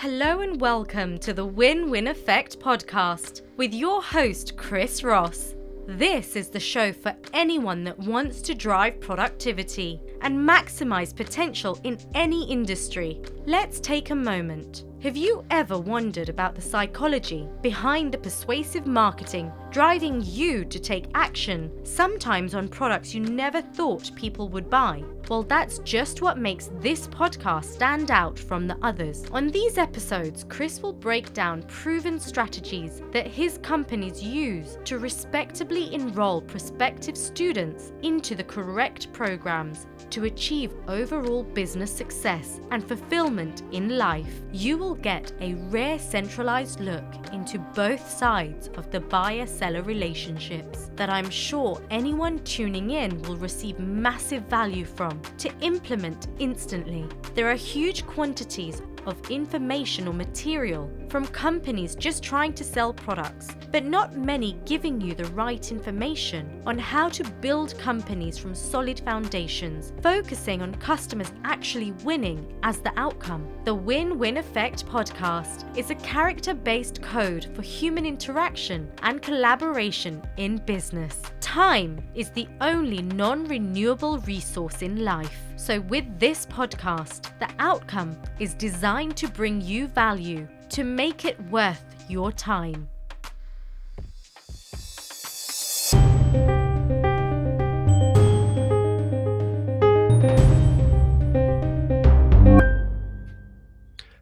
[0.00, 5.54] Hello and welcome to the Win Win Effect podcast with your host, Chris Ross.
[5.86, 11.98] This is the show for anyone that wants to drive productivity and maximize potential in
[12.14, 13.20] any industry.
[13.44, 14.84] Let's take a moment.
[15.02, 21.06] Have you ever wondered about the psychology behind the persuasive marketing driving you to take
[21.14, 25.04] action, sometimes on products you never thought people would buy?
[25.28, 29.24] Well, that's just what makes this podcast stand out from the others.
[29.30, 35.94] On these episodes, Chris will break down proven strategies that his companies use to respectably
[35.94, 43.96] enroll prospective students into the correct programs to achieve overall business success and fulfillment in
[43.96, 44.40] life.
[44.52, 50.90] You will get a rare centralized look into both sides of the buyer seller relationships
[50.96, 57.06] that I'm sure anyone tuning in will receive massive value from to implement instantly.
[57.34, 63.48] There are huge quantities of information or material from companies just trying to sell products,
[63.72, 69.00] but not many giving you the right information on how to build companies from solid
[69.00, 73.46] foundations, focusing on customers actually winning as the outcome.
[73.64, 80.22] The Win Win Effect podcast is a character based code for human interaction and collaboration
[80.36, 81.20] in business.
[81.40, 85.49] Time is the only non renewable resource in life.
[85.60, 91.38] So, with this podcast, the outcome is designed to bring you value, to make it
[91.50, 92.88] worth your time.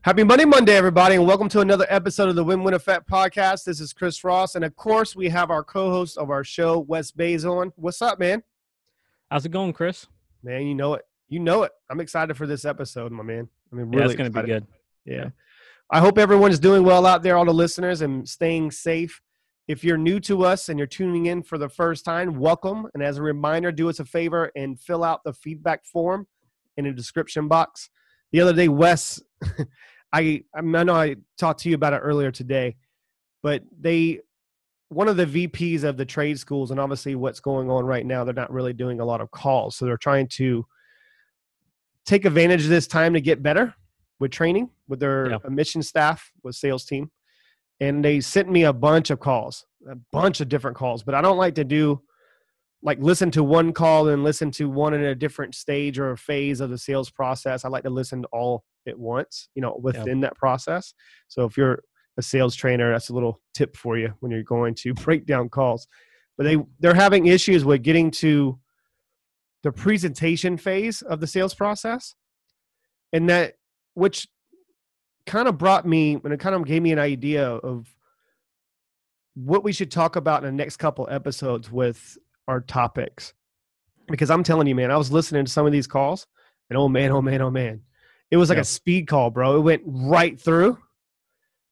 [0.03, 3.62] Happy Monday, Monday, everybody, and welcome to another episode of the Win Win Effect podcast.
[3.62, 6.81] This is Chris Ross, and of course, we have our co host of our show,
[6.81, 7.72] Wes Baiz, on.
[7.77, 8.42] What's up, man?
[9.31, 10.09] How's it going, Chris?
[10.42, 11.05] Man, you know it.
[11.29, 11.73] You know it.
[11.91, 13.48] I'm excited for this episode, my man.
[13.73, 14.67] I mean, Yeah, really it's going to be good.
[15.05, 15.31] Yeah.
[15.91, 19.21] I hope everyone's doing well out there, all the listeners, and staying safe.
[19.66, 22.87] If you're new to us and you're tuning in for the first time, welcome.
[22.94, 26.27] And as a reminder, do us a favor and fill out the feedback form
[26.77, 27.91] in the description box.
[28.33, 29.21] The other day, Wes,
[30.12, 32.77] I I know I talked to you about it earlier today,
[33.43, 34.21] but they
[34.89, 38.25] one of the VPs of the trade schools, and obviously what's going on right now,
[38.25, 40.65] they're not really doing a lot of calls, so they're trying to
[42.09, 43.75] take advantage of this time to get better
[44.19, 45.39] with training with their Yeah.
[45.45, 47.11] admission staff, with sales team,
[47.81, 51.03] and they sent me a bunch of calls, a bunch of different calls.
[51.03, 52.01] But I don't like to do
[52.83, 56.61] like listen to one call and listen to one in a different stage or phase
[56.61, 57.65] of the sales process.
[57.65, 60.95] I like to listen to all at once, you know, within that process.
[61.27, 61.83] So if you're
[62.17, 65.49] a sales trainer, that's a little tip for you when you're going to break down
[65.49, 65.89] calls.
[66.37, 68.59] But they they're having issues with getting to
[69.63, 72.15] the presentation phase of the sales process,
[73.13, 73.55] and that
[73.95, 74.29] which
[75.27, 77.87] kind of brought me and it kind of gave me an idea of
[79.35, 82.17] what we should talk about in the next couple episodes with
[82.49, 83.35] our topics.
[84.09, 86.27] Because I'm telling you, man, I was listening to some of these calls,
[86.71, 87.83] and oh man, oh man, oh man,
[88.31, 88.63] it was like Yeah.
[88.63, 89.57] a speed call, bro.
[89.57, 90.79] It went right through.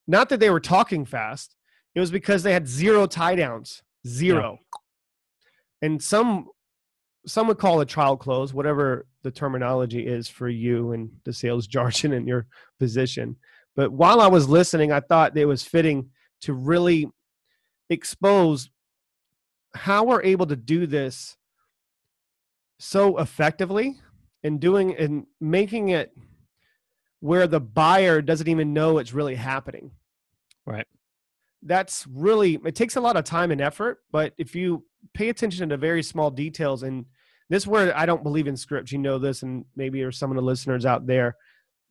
[0.06, 1.54] Not that they were talking fast;
[1.94, 4.58] it was because they had zero tie downs, zero.
[5.82, 6.48] And some
[7.26, 11.66] some would call it trial close, whatever the terminology is for you and the sales
[11.68, 12.46] jargon in your
[12.78, 13.36] position.
[13.74, 16.10] But while I was listening, I thought it was fitting
[16.42, 17.10] to really
[17.90, 18.70] expose
[19.74, 21.36] how we're able to do this
[22.78, 24.00] so effectively
[24.42, 26.12] and doing and making it
[27.20, 29.90] where the buyer doesn't even know it's really happening.
[30.64, 30.86] Right.
[31.62, 35.68] That's really it takes a lot of time and effort, but if you pay attention
[35.68, 37.06] to very small details and
[37.48, 38.92] this is where I don't believe in scripts.
[38.92, 41.36] You know this, and maybe there's some of the listeners out there.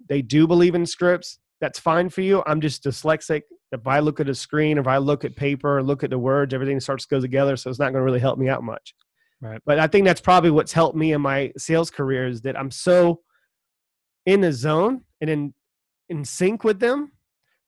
[0.10, 1.40] They do believe in scripts.
[1.62, 2.44] That's fine for you.
[2.46, 3.44] I'm just dyslexic.
[3.72, 6.54] If I look at a screen, if I look at paper, look at the words,
[6.54, 7.56] everything starts to go together.
[7.56, 8.94] So it's not going to really help me out much.
[9.42, 9.62] Right.
[9.66, 12.72] But I think that's probably what's helped me in my sales career is that I'm
[12.72, 13.22] so
[14.26, 15.54] in the zone and in
[16.10, 17.12] in sync with them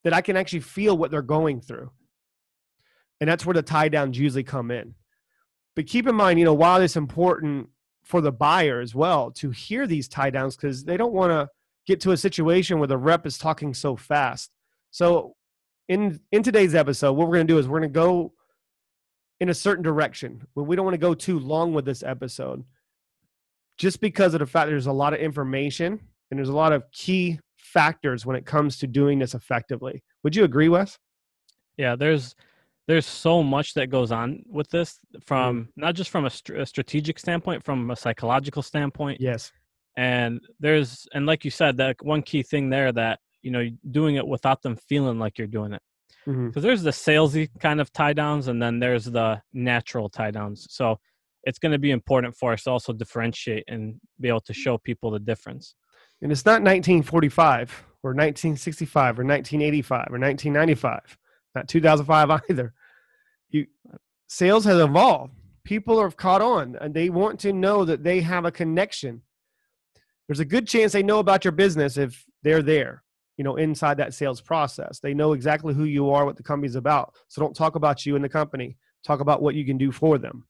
[0.04, 1.92] that I can actually feel what they're going through.
[3.20, 4.94] And that's where the tie downs usually come in.
[5.76, 7.70] But keep in mind, you know, while it's important
[8.08, 11.48] for the buyer as well to hear these tie downs because they don't want to
[11.86, 14.50] get to a situation where the rep is talking so fast.
[14.92, 15.36] So
[15.90, 18.34] in in today's episode, what we're going to do is we're going to go
[19.42, 20.48] in a certain direction.
[20.56, 22.64] We don't want to go too long with this episode,
[23.78, 26.00] just because of the fact there's a lot of information
[26.32, 30.02] and there's a lot of key factors when it comes to doing this effectively.
[30.24, 30.98] Would you agree, Wes?
[31.76, 32.36] Yeah, there's
[32.88, 35.20] there's so much that goes on with this Mm-hmm.
[35.26, 39.52] from not just from a, str- a strategic standpoint, from a psychological standpoint, Yes.
[39.96, 44.16] and there's and like you said, that one key thing there that you know doing
[44.16, 45.82] it without them feeling like you're doing it
[46.26, 50.68] because there's the salesy kind of tie downs and then there's the natural tie downs
[50.70, 50.98] so
[51.44, 54.78] it's going to be important for us to also differentiate and be able to show
[54.78, 55.76] people the difference
[56.22, 61.18] And it's not 1945 or 1965 or 1985 or 1995,
[61.56, 62.74] not 2005 either.
[63.50, 63.68] You,
[64.28, 65.34] sales has evolved.
[65.64, 69.22] People are caught on and they want to know that they have a connection.
[70.28, 73.04] There's a good chance they know about your business if they're there,
[73.38, 75.00] you know, inside that sales process.
[75.00, 77.14] They know exactly who you are, what the company's about.
[77.28, 78.78] So don't talk about you and the company.
[79.06, 80.46] Talk about what you can do for them.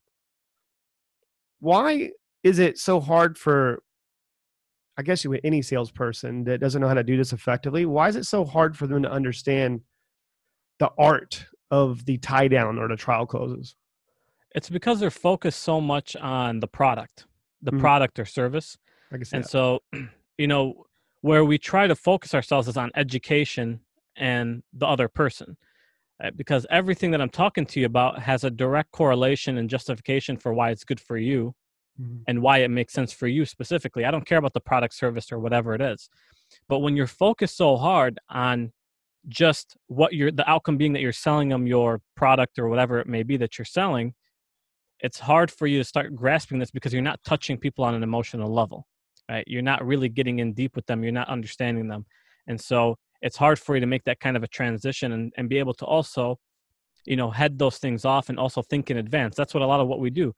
[1.59, 2.11] Why
[2.43, 3.81] is it so hard for
[4.97, 8.15] I guess you any salesperson that doesn't know how to do this effectively, why is
[8.15, 9.81] it so hard for them to understand
[10.79, 13.75] the art of the tie down or the trial closes?
[14.55, 17.25] it's because they're focused so much on the product
[17.61, 17.79] the Mhm.
[17.79, 18.77] product or service
[19.11, 19.49] Like I can see and that.
[19.49, 19.81] so
[20.37, 20.85] you know
[21.21, 23.81] where we try to focus ourselves is on education
[24.15, 25.57] and the other person
[26.35, 30.53] because everything that i'm talking to you about has a direct correlation and justification for
[30.53, 31.53] why it's good for you
[32.01, 32.23] Mhm.
[32.27, 35.31] and why it makes sense for you specifically i don't care about the product service
[35.31, 36.09] or whatever it is
[36.69, 38.71] but when you're focused so hard on
[39.27, 43.07] just what you're the outcome being that you're selling them your product or whatever it
[43.07, 44.13] may be that you're selling
[44.99, 48.03] it's hard for you to start grasping this because you're not touching people on an
[48.03, 48.87] emotional level
[49.29, 49.43] right?
[49.47, 52.05] You're not really getting in deep with them you're not understanding them.
[52.47, 55.49] And so it's hard for you to make that kind of a transition and, and
[55.49, 56.37] be able to also
[57.05, 59.35] you know head those things off and also think in advance.
[59.35, 60.33] That's what a lot of what we do.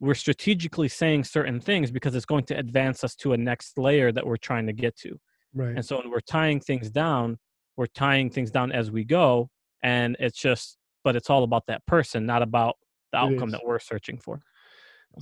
[0.00, 4.12] We're strategically saying certain things because it's going to advance us to a next layer
[4.12, 5.18] that we're trying to get to.
[5.54, 5.74] Right.
[5.74, 7.38] and so when we're tying things down,
[7.76, 9.50] we're tying things down as we go.
[9.82, 12.76] And it's just, but it's all about that person, not about
[13.12, 14.40] the outcome that we're searching for.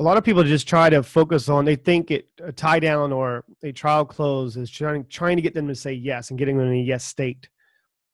[0.01, 3.13] a lot of people just try to focus on they think it a tie down
[3.13, 6.57] or a trial close is trying trying to get them to say yes and getting
[6.57, 7.49] them in a yes state.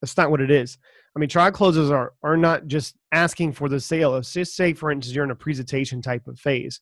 [0.01, 0.79] That's not what it is.
[1.17, 4.17] I mean, trial closes are are not just asking for the sale.
[4.17, 6.81] It's just say, for instance, you're in a presentation type of phase.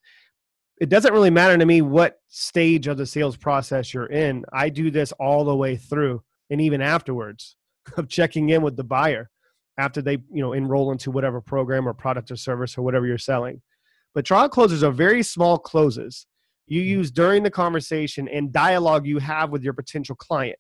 [0.81, 4.45] It doesn't really matter to me what stage of the sales process you're in.
[4.53, 7.57] I do this all the way through and even afterwards
[7.97, 9.31] of checking in with the buyer
[9.79, 13.19] after they, you know, enroll into whatever program or product or service or whatever you're
[13.19, 13.63] selling.
[14.15, 16.27] But trial closes are very small closes
[16.69, 16.91] you mm-hmm.
[16.91, 20.59] use during the conversation and dialogue you have with your potential client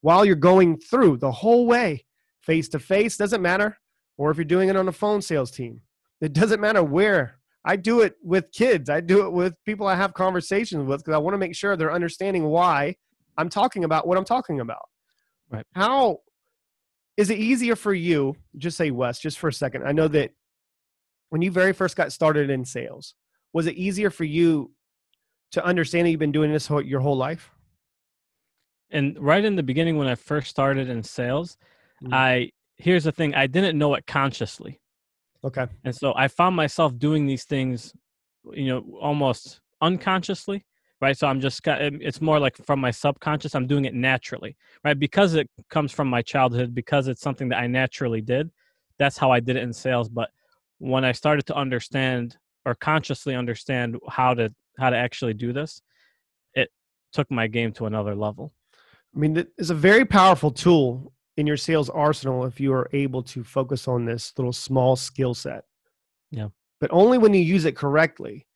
[0.00, 2.04] while you're going through the whole way,
[2.42, 3.78] face to face, doesn't matter.
[4.18, 5.80] Or if you're doing it on a phone sales team,
[6.20, 7.38] it doesn't matter where.
[7.64, 11.14] I do it with kids, I do it with people I have conversations with because
[11.14, 12.96] I want to make sure they're understanding why
[13.36, 14.88] I'm talking about what I'm talking about.
[15.50, 15.66] Right.
[15.72, 16.18] How
[17.16, 18.34] is it easier for you?
[18.56, 19.86] Just say Wes, just for a second.
[19.86, 20.30] I know that
[21.30, 23.14] when you very first got started in sales,
[23.52, 24.72] was it easier for you
[25.52, 27.50] to understand that you've been doing this whole, your whole life?
[28.90, 31.56] And right in the beginning, when I first started in sales,
[32.02, 32.12] Mm.
[32.12, 34.80] I, here's the thing, I didn't know it consciously.
[35.42, 35.66] Okay.
[35.84, 37.92] And so I found myself doing these things,
[38.52, 40.64] you know, almost unconsciously,
[41.04, 41.18] right?
[41.18, 44.98] So I'm just um, it's more like from my subconscious, I'm doing it naturally, right?
[44.98, 48.50] Because it comes from my childhood, because it's something that I naturally did.
[48.98, 50.08] That's how I did it in sales.
[50.08, 50.30] But
[50.78, 55.82] when I started to understand or consciously understand how to how to actually do this,
[56.54, 56.70] it
[57.12, 58.54] took my game to another level.
[59.14, 63.22] I mean, it's a very powerful tool in your sales arsenal if you are able
[63.22, 65.64] to focus on this little small skill set.
[66.30, 66.48] Yeah.
[66.80, 68.46] But only when you use it correctly.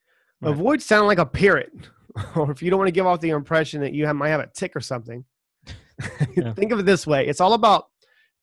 [0.41, 0.51] Right.
[0.51, 1.73] Avoid sounding like a parrot,
[2.35, 4.39] or if you don't want to give off the impression that you have, might have
[4.39, 5.25] a tick or something.
[6.33, 6.53] Yeah.
[6.53, 7.87] Think of it this way: it's all about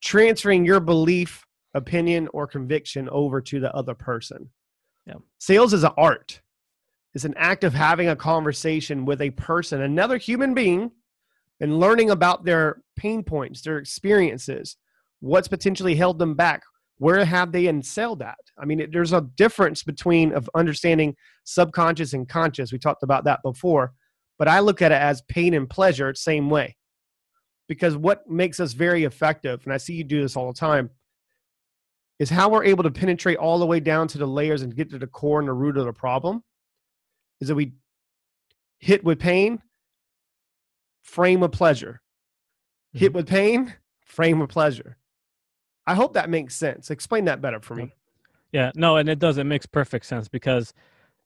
[0.03, 4.51] transferring your belief, opinion, or conviction over to the other person.
[5.07, 5.15] Yeah.
[5.39, 6.43] Sales is an art.
[7.15, 10.91] It's an act of having a conversation with a person, another human being,
[11.61, 14.77] and learning about their pain points, their experiences,
[15.21, 16.63] what's potentially held them back,
[16.99, 18.39] where have they excelled at.
[18.59, 22.73] I mean, it, there's a difference between of understanding subconscious and conscious.
[22.73, 23.93] We talked about that before,
[24.39, 26.77] but I look at it as pain and pleasure, same way.
[27.69, 30.91] Because what makes us very effective, and I see you do this all the time,
[32.19, 34.91] is how we're able to penetrate all the way down to the layers and get
[34.91, 36.43] to the core and the root of the problem.
[37.41, 37.75] Is that we
[38.79, 39.61] hit with pain,
[41.03, 42.01] frame with pleasure.
[42.93, 43.17] Hit mm-hmm.
[43.17, 43.75] with pain,
[44.07, 44.97] frame with pleasure.
[45.87, 46.91] I hope that makes sense.
[46.91, 47.95] Explain that better for me.
[48.53, 49.39] Yeah, no, and it does.
[49.39, 50.73] It makes perfect sense because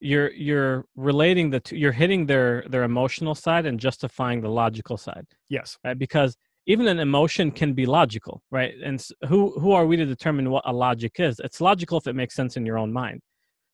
[0.01, 1.77] you're you're relating the two.
[1.77, 5.79] You're hitting their their emotional side and justifying the logical side, Yes.
[5.85, 5.99] right?
[5.99, 6.37] Because
[6.67, 8.75] even an emotion can be logical, right?
[8.83, 11.41] And who who are we to determine what a logic is?
[11.41, 13.21] It's logical if it makes sense in your own mind.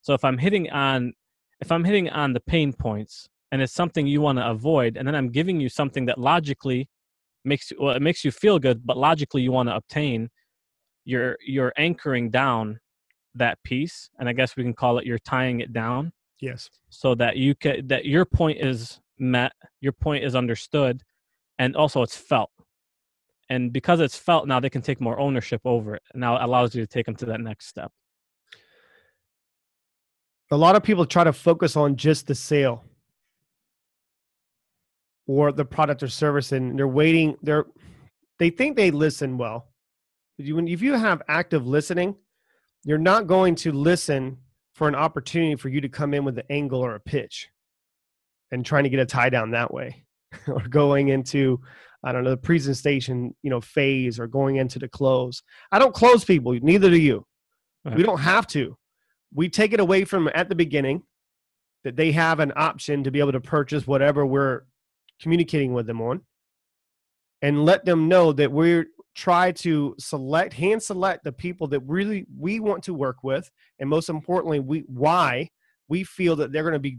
[0.02, 1.12] So if I'm hitting on
[1.60, 5.06] if I'm hitting on the pain points and it's something you want to avoid, and
[5.06, 6.88] then I'm giving you something that logically
[7.44, 10.28] makes you well it makes you feel good but logically you want to obtain
[11.06, 12.78] you're you're anchoring down
[13.34, 16.68] that piece and i guess we can call it you're tying it down Yes.
[16.90, 21.02] so that you can that your point is met your point is understood
[21.58, 22.50] and also it's felt.
[23.48, 26.42] And because it's felt now they can take more ownership over it and now it
[26.42, 27.90] allows you to take them to that next step.
[30.50, 32.84] A lot of people try to focus on just the sale
[35.26, 37.64] or the product or service and they're waiting they're
[38.38, 39.60] they think they listen well.
[39.60, 39.75] But you- when
[40.38, 42.14] if you have active listening
[42.84, 44.38] you're not going to listen
[44.74, 47.48] for an opportunity for you to come in with an angle or a pitch
[48.52, 50.04] and trying to get a tie down that way
[50.48, 51.60] or going into
[52.04, 55.42] i don't know the presentation you know phase or going into the close.
[55.72, 57.26] I don't close people neither do you.
[57.94, 58.76] We don't have to.
[59.32, 61.04] We take it away from at the beginning
[61.84, 64.62] that they have an option to be able to purchase whatever we're
[65.20, 66.22] communicating with them on
[67.42, 72.26] and let them know that we're try to select hand select the people that really
[72.38, 75.48] we want to work with and most importantly we why
[75.88, 76.98] we feel that they're going to be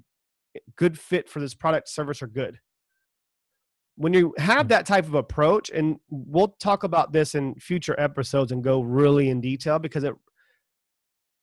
[0.76, 2.60] good fit for this product service or good.
[3.96, 4.70] When you have hmm.
[4.70, 9.30] that type of approach and we'll talk about this in future episodes and go really
[9.30, 10.14] in detail because it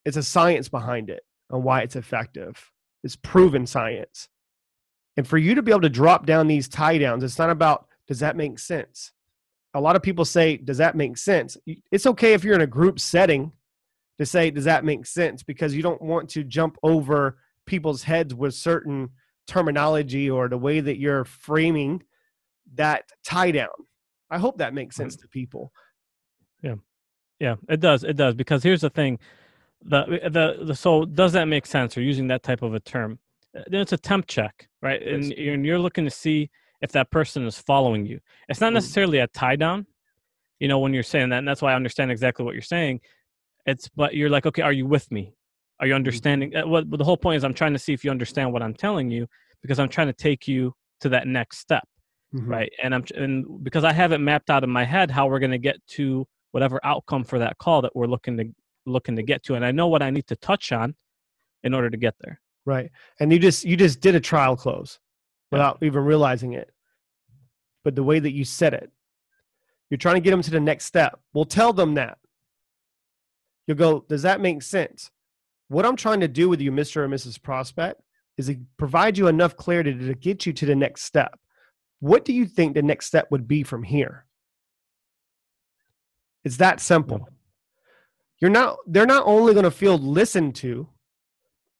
[0.05, 2.71] it's a science behind it on why it's effective.
[3.03, 4.29] It's proven science.
[5.17, 7.87] And for you to be able to drop down these tie downs it's not about
[8.07, 9.13] does that make sense
[9.75, 11.57] a lot of people say does that make sense
[11.91, 13.53] it's okay if you're in a group setting
[14.19, 18.35] to say does that make sense because you don't want to jump over people's heads
[18.35, 19.09] with certain
[19.47, 22.03] terminology or the way that you're framing
[22.75, 23.69] that tie down
[24.31, 25.73] i hope that makes sense to people
[26.63, 26.77] Yeah,
[27.41, 28.05] Yeah, it does.
[28.05, 29.19] It does because here's the thing,
[29.83, 31.97] the the, the so does that make sense?
[31.97, 33.19] Or using that type of a term,
[33.55, 35.01] Uh, then it's a temp check, right?
[35.05, 35.31] Yes.
[35.37, 36.51] you're, and you're looking to see
[36.85, 38.21] if that person is following you.
[38.49, 38.75] It's not Mm.
[38.75, 39.87] necessarily a tie down,
[40.61, 41.39] you know, when you're saying that.
[41.39, 43.01] And that's why I understand exactly what you're saying.
[43.67, 45.35] It's but you're like, okay, are you with me?
[45.81, 46.55] Are you understanding?
[46.55, 48.63] uh, What but the whole point is, I'm trying to see if you understand what
[48.63, 49.27] I'm telling you
[49.63, 51.85] because I'm trying to take you to that next step
[52.35, 52.49] Mhm.
[52.49, 55.39] right and i'm and because i have it mapped out in my head how we're
[55.39, 58.45] going to get to whatever outcome for that call that we're looking to
[58.87, 60.95] looking to get to and i know what i need to touch on
[61.63, 62.91] in order to get there Right.
[63.21, 64.99] And you just you just did a trial close
[65.53, 66.71] without even realizing it.
[67.85, 68.91] But the way that you said it,
[69.91, 71.21] you're trying to get them to the next step.
[71.33, 72.19] We'll tell them that.
[73.67, 75.11] You'll go, does that make sense?
[75.69, 76.97] What I'm trying to do with you, Mr.
[76.97, 77.41] or Mrs.
[77.41, 78.01] Prospect,
[78.37, 81.39] is to provide you enough clarity to get you to the next step.
[82.01, 84.27] What do you think the next step would be from here?
[86.45, 87.29] It's that simple.
[88.41, 90.87] You're not they're not only going to feel listened to,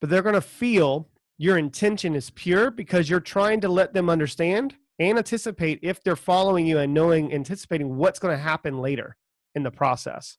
[0.01, 4.09] but they're going to feel your intention is pure because you're trying to let them
[4.09, 9.17] understand and anticipate if they're following you and knowing anticipating what's going to happen later
[9.55, 10.39] in the process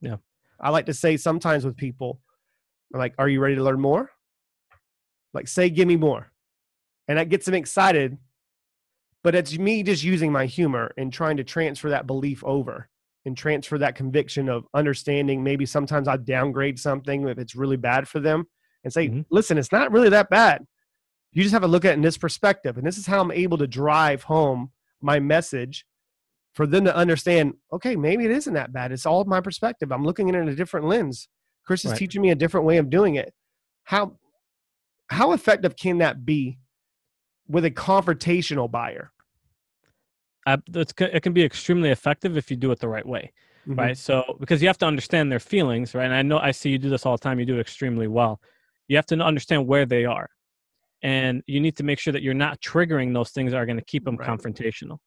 [0.00, 0.16] Yeah.
[0.60, 2.20] i like to say sometimes with people
[2.92, 4.10] I'm like are you ready to learn more
[5.32, 6.30] like say give me more
[7.08, 8.18] and that gets them excited
[9.22, 12.88] but it's me just using my humor and trying to transfer that belief over
[13.26, 18.06] and transfer that conviction of understanding maybe sometimes i downgrade something if it's really bad
[18.06, 18.46] for them
[18.84, 19.24] and say, Mhm.
[19.30, 20.62] listen, it's not really that bad.
[21.34, 22.78] You just have to look at it in this perspective.
[22.78, 24.70] And this is how I'm able to drive home
[25.02, 25.84] my message
[26.54, 28.92] for them to understand, okay, maybe it isn't that bad.
[28.92, 29.90] It's all my perspective.
[29.90, 31.28] I'm looking at it in a different lens.
[31.66, 31.98] Chris is Right.
[31.98, 33.34] teaching me a different way of doing it.
[33.84, 34.18] How
[35.08, 36.58] how effective can that be
[37.46, 39.12] with a confrontational buyer?
[40.46, 43.32] It's, it can be extremely effective if you do it the right way
[43.66, 43.78] Mhm.
[43.78, 46.68] right so because you have to understand their feelings right and i know i see
[46.68, 48.42] you do this all the time you do it extremely well
[48.88, 50.28] you have to understand where they are
[51.04, 53.76] and you need to make sure that you're not triggering those things that are going
[53.76, 54.28] to keep them Right.
[54.28, 54.98] confrontational.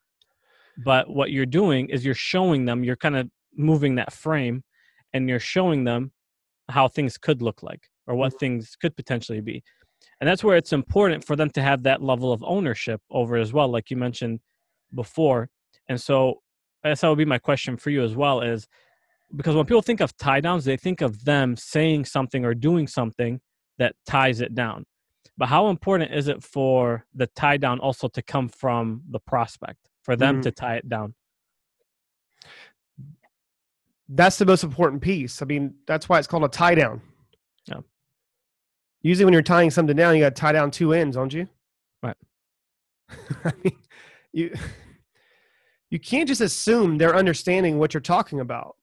[0.86, 4.63] But what you're doing is you're showing them you're kind of moving that frame
[5.13, 6.12] and you're showing them
[6.70, 8.38] how things could look like or what mm-hmm.
[8.38, 9.63] things could potentially be.
[10.22, 13.51] And that's where it's important for them to have that level of ownership over as
[13.51, 14.39] well like you mentioned
[14.94, 15.50] before.
[15.89, 16.42] And so
[16.84, 18.68] that's that would be my question for you as well is
[19.36, 22.86] because when people think of tie downs they think of them saying something or doing
[22.86, 23.39] something
[23.80, 24.86] that ties it down
[25.38, 29.89] but how important is it for the tie down also to come from the prospect
[30.03, 30.44] for them Mhm.
[30.44, 31.13] to tie it down
[34.10, 35.41] That's the most important piece.
[35.41, 37.01] I mean, that's why it's called a tie down.
[37.65, 37.82] Yeah.
[39.01, 41.46] Usually, when you're tying something down, you got to tie down two ends, don't you?
[42.01, 42.15] Right.
[43.44, 43.77] I mean,
[44.32, 44.56] you
[45.89, 48.77] you can't just assume they're understanding what you're talking about.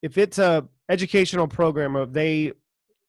[0.00, 2.52] If it's a educational program or they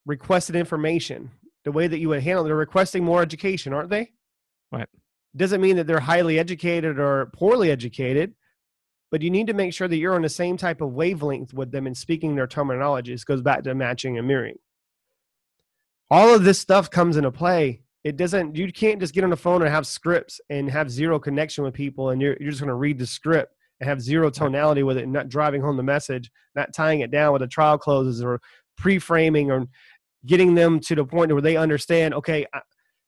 [0.05, 1.31] requested information,
[1.65, 4.11] the way that you would handle, they're requesting more education, aren't they?
[4.71, 4.87] Right.
[5.35, 8.33] doesn't mean that they're highly educated or poorly educated
[9.11, 11.71] but you need to make sure that you're on the same type of wavelength with
[11.71, 13.13] them and speaking their terminology.
[13.13, 14.57] This goes back to matching and mirroring.
[16.11, 17.81] All of this stuff comes into play.
[18.03, 21.17] It doesn't you can't just get on the phone and have scripts and have zero
[21.17, 24.29] connection with people and you're, you're just going to read the script and have zero
[24.29, 27.47] tonality with it and not driving home the message not tying it down with the
[27.47, 28.39] trial closes or
[28.77, 29.65] pre-framing or
[30.25, 32.45] getting them to the point where they understand okay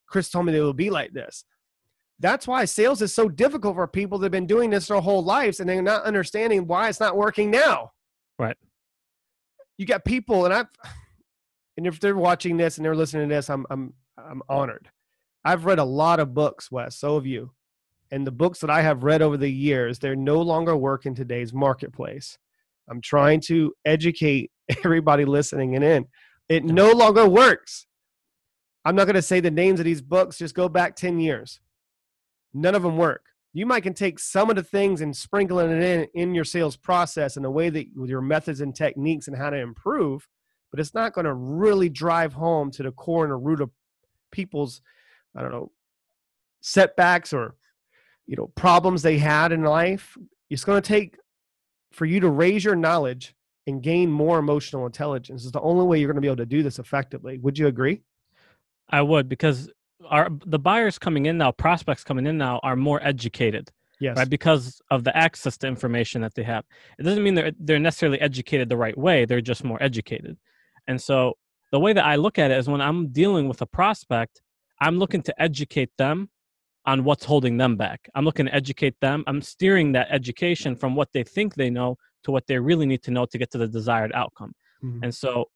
[0.08, 1.44] chris told me they will be like this.
[2.20, 5.22] That's why sales is so difficult for people that have been doing this their whole
[5.22, 7.92] lives and they're not understanding why it's not working now.
[8.38, 8.56] Right.
[9.76, 10.66] You got people and i've
[11.76, 14.88] and if they're watching this and they're listening to this i'm i'm i'm honored.
[15.44, 17.52] I've read a lot of books wes so have you.
[18.10, 21.14] And the books that i have read over the years they're no longer work in
[21.14, 22.36] today's marketplace.
[22.90, 24.50] I'm trying to educate
[24.84, 26.06] everybody listening and in
[26.48, 27.86] it no longer works.
[28.84, 31.60] I'm not going to say the names of these books just go back 10 years.
[32.54, 33.24] None of them work.
[33.52, 36.76] You might can take some of the things and sprinkling it in in your sales
[36.76, 40.28] process and the way that with your methods and techniques and how to improve
[40.70, 43.70] but it's not going to really drive home to the core and the root of
[44.30, 44.82] people's
[45.34, 45.72] i don't know
[46.60, 47.54] setbacks or
[48.26, 50.16] you know problems they had in life.
[50.50, 51.18] It's going to take
[51.92, 53.34] for you to raise your knowledge
[53.68, 56.46] and gain more emotional intelligence is the only way you're going to be able to
[56.46, 58.02] do this effectively would you agree
[58.90, 59.70] i would because
[60.06, 63.70] our the buyers coming in now, prospects coming in now, are more educated.
[64.00, 64.16] Yes.
[64.16, 66.64] Right, because of the access to information that they have.
[67.00, 69.24] It doesn't mean they're they're necessarily educated the right way.
[69.24, 70.36] They're just more educated.
[70.86, 71.34] And so
[71.72, 74.40] the way that I look at it is when I'm dealing with a prospect,
[74.80, 76.30] I'm looking to educate them
[76.86, 78.08] on what's holding them back.
[78.14, 79.24] I'm looking to educate them.
[79.26, 81.98] I'm steering that education from what they think they know
[82.28, 84.52] to what they really need to know to get to the desired outcome.
[84.84, 85.04] Mm-hmm.
[85.04, 85.46] And so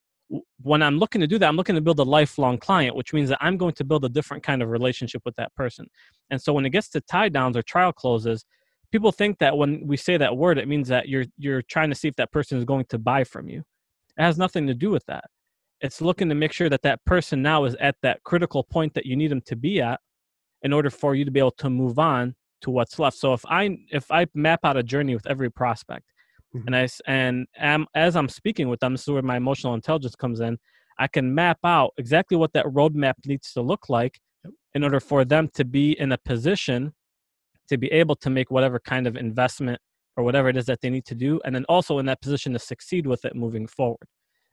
[0.62, 3.28] when I'm looking to do that, I'm looking to build a lifelong client, which means
[3.28, 5.86] that I'm going to build a different kind of relationship with that person.
[6.30, 8.46] And so when it gets to tie downs or trial closes,
[8.90, 11.94] people think that when we say that word, it means that you're you're trying to
[11.94, 13.62] see if that person is going to buy from you.
[14.16, 15.24] It has nothing to do with that.
[15.82, 19.04] It's looking to make sure that that person now is at that critical point that
[19.04, 20.00] you need them to be at
[20.62, 23.18] in order for you to be able to move on to what's left.
[23.18, 26.06] So if I if I map out a journey with every prospect
[26.54, 26.66] Mm-hmm.
[26.66, 30.14] And I and am, as I'm speaking with them, this is where my emotional intelligence
[30.14, 30.58] comes in.
[30.98, 34.20] I can map out exactly what that roadmap needs to look like
[34.74, 36.92] in order for them to be in a position
[37.68, 39.80] to be able to make whatever kind of investment
[40.16, 42.52] or whatever it is that they need to do, and then also in that position
[42.52, 44.06] to succeed with it moving forward.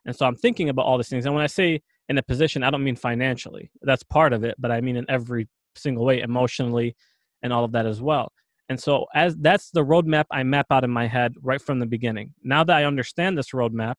[0.06, 1.26] And so I'm thinking about all these things.
[1.26, 3.70] And when I say in a position, I don't mean financially.
[3.82, 6.96] That's part of it, but I mean in every single way, emotionally,
[7.44, 8.32] and all of that as well.
[8.70, 11.88] And so as that's the roadmap I map out in my head right from the
[11.88, 12.34] beginning.
[12.44, 13.96] Now that I understand this roadmap,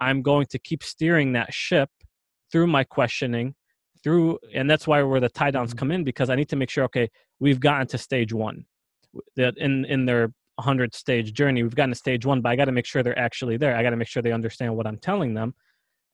[0.00, 1.90] I'm going to keep steering that ship
[2.50, 3.54] through my questioning,
[4.02, 5.78] through and that's why where the tie downs mm-hmm.
[5.78, 8.64] come in because I need to make sure okay, we've gotten to stage 1.
[9.36, 12.64] That in in their 100 stage journey, we've gotten to stage 1, but I got
[12.64, 13.76] to make sure they're actually there.
[13.76, 15.54] I got to make sure they understand what I'm telling them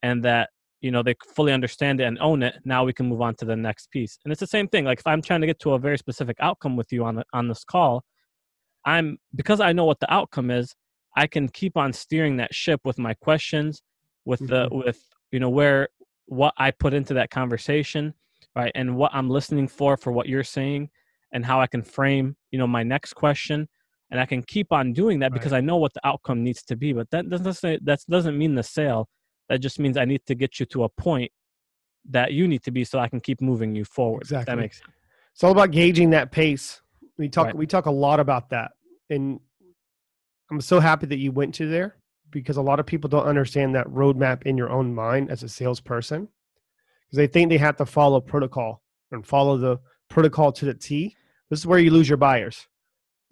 [0.03, 0.49] and that
[0.81, 3.45] you know they fully understand it and own it now we can move on to
[3.45, 5.73] the next piece and it's the same thing like if i'm trying to get to
[5.73, 8.03] a very specific outcome with you on the, on this call
[8.85, 10.75] i'm because i know what the outcome is
[11.15, 13.81] i can keep on steering that ship with my questions
[14.25, 14.77] with the mm-hmm.
[14.77, 15.87] with you know where
[16.25, 18.13] what i put into that conversation
[18.55, 20.89] right and what i'm listening for for what you're saying
[21.33, 23.67] and how i can frame you know my next question
[24.11, 25.33] and i can keep on doing that right.
[25.33, 28.37] because i know what the outcome needs to be but that doesn't say that doesn't
[28.37, 29.07] mean the sale
[29.49, 31.31] that just means I need to get you to a point
[32.09, 34.23] that you need to be so I can keep moving you forward.
[34.23, 34.51] Exactly.
[34.51, 34.91] That makes sense.
[35.33, 36.81] It's all about gauging that pace.
[37.17, 37.55] We talk right.
[37.55, 38.71] we talk a lot about that.
[39.09, 39.39] And
[40.51, 41.97] I'm so happy that you went to there
[42.31, 45.49] because a lot of people don't understand that roadmap in your own mind as a
[45.49, 46.27] salesperson.
[47.05, 48.81] Because they think they have to follow protocol
[49.11, 49.79] and follow the
[50.09, 51.15] protocol to the T.
[51.49, 52.67] This is where you lose your buyers.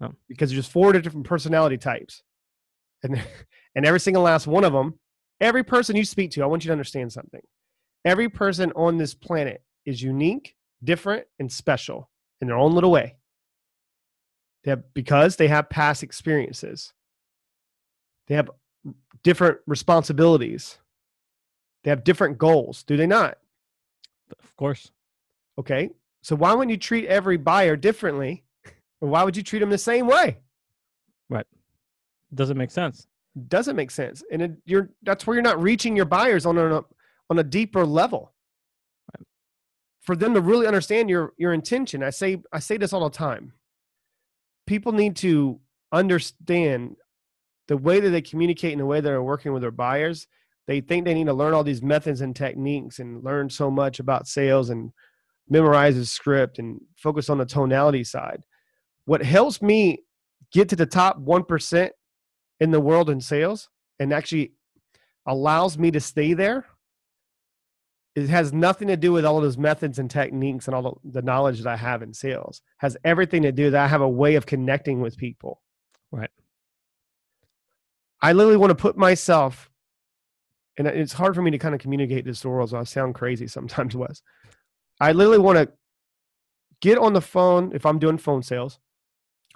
[0.00, 0.12] Oh.
[0.28, 2.22] Because there's four different personality types.
[3.02, 3.22] And
[3.74, 4.98] and every single last one of them
[5.40, 7.42] every person you speak to, I want you to understand something.
[8.04, 13.16] Every person on this planet is unique, different, and special in their own little way.
[14.64, 16.92] They have, because they have past experiences.
[18.26, 18.50] They have
[19.22, 20.78] different responsibilities.
[21.82, 23.38] They have different goals, do they not?
[24.42, 24.90] Of course.
[25.58, 25.90] Okay.
[26.22, 28.44] So why wouldn't you treat every buyer differently?
[29.00, 30.38] Or why would you treat them the same way?
[31.28, 31.46] Right.
[32.34, 33.06] Doesn't make sense
[33.48, 34.22] doesn't make sense.
[34.30, 36.82] And it, you're that's where you're not reaching your buyers on a
[37.30, 38.32] on a deeper level.
[40.02, 42.02] For them to really understand your your intention.
[42.02, 43.52] I say i say this all the time.
[44.66, 45.60] People need to
[45.92, 46.96] understand
[47.68, 50.26] the way that they communicate and the way they're working with their buyers.
[50.66, 54.00] They think they need to learn all these methods and techniques and learn so much
[54.00, 54.92] about sales and
[55.48, 58.42] memorize the script and focus on the tonality side.
[59.04, 59.98] What helps me
[60.52, 61.90] get to the top 1%
[62.64, 63.68] in the world in sales
[64.00, 64.52] and actually
[65.26, 66.66] allows me to stay there
[68.14, 71.20] it has nothing to do with all of those methods and techniques and all the,
[71.20, 72.62] the knowledge that I have in sales.
[72.64, 75.60] It has everything to do that I have a way of connecting with people.
[76.12, 76.30] Right.
[78.22, 79.68] I literally want to put myself,
[80.78, 82.84] and it's hard for me to kind of communicate this to the world, so I
[82.84, 84.22] sound crazy sometimes, Wes.
[85.00, 85.72] I literally want to
[86.80, 88.78] get on the phone if I'm doing phone sales.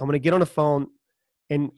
[0.01, 0.89] I'm going to get on the phone
[1.49, 1.71] and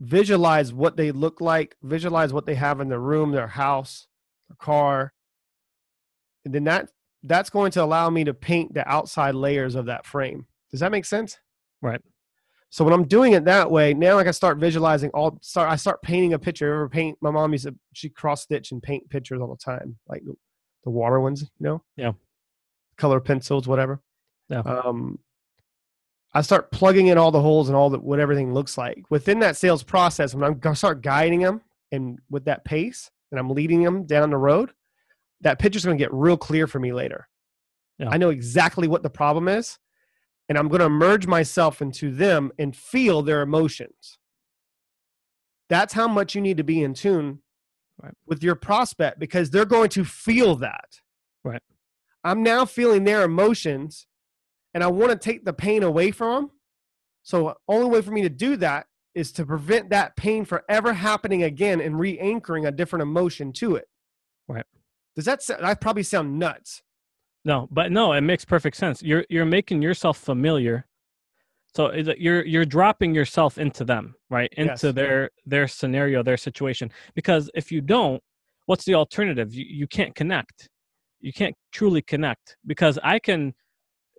[0.00, 4.06] visualize what they look like, visualize what they have in their room, their house,
[4.48, 5.12] their car,
[6.44, 6.90] and then that
[7.24, 10.46] that's going to allow me to paint the outside layers of that frame.
[10.70, 11.38] Does that make sense?
[11.82, 12.00] Right.
[12.70, 15.76] So when I'm doing it that way, now I can start visualizing all start I
[15.76, 16.72] start painting a picture.
[16.72, 19.98] Ever paint my mom used to she cross stitch and paint pictures all the time,
[20.06, 20.22] like
[20.84, 21.82] the water ones, you know?
[21.96, 22.12] Yeah.
[22.96, 24.00] Color pencils, whatever.
[24.48, 24.60] Yeah.
[24.60, 25.18] Um
[26.34, 29.04] I start plugging in all the holes and all that what everything looks like.
[29.10, 33.38] Within that sales process, when I'm gonna start guiding them and with that pace and
[33.38, 34.72] I'm leading them down the road,
[35.40, 37.28] that picture's going to get real clear for me later.
[37.98, 38.08] Yeah.
[38.10, 39.78] I know exactly what the problem is,
[40.48, 44.18] and I'm going to merge myself into them and feel their emotions.
[45.68, 47.40] That's how much you need to be in tune
[48.02, 48.14] right.
[48.26, 51.00] with your prospect because they're going to feel that.
[51.44, 51.62] Right.
[52.24, 54.06] I'm now feeling their emotions,
[54.74, 56.50] and I want to take the pain away from them.
[57.22, 60.92] So, only way for me to do that is to prevent that pain from ever
[60.92, 63.88] happening again and re-anchoring a different emotion to it.
[64.46, 64.64] Right.
[65.16, 66.82] Does that sound, that probably sound nuts?
[67.44, 69.02] No, but no, it makes perfect sense.
[69.02, 70.86] You're you're making yourself familiar.
[71.74, 74.52] So you're you're dropping yourself into them, right?
[74.56, 74.94] Into yes.
[74.94, 76.90] their their scenario, their situation.
[77.14, 78.22] Because if you don't,
[78.66, 79.54] what's the alternative?
[79.54, 80.68] You you can't connect.
[81.20, 83.54] You can't truly connect because I can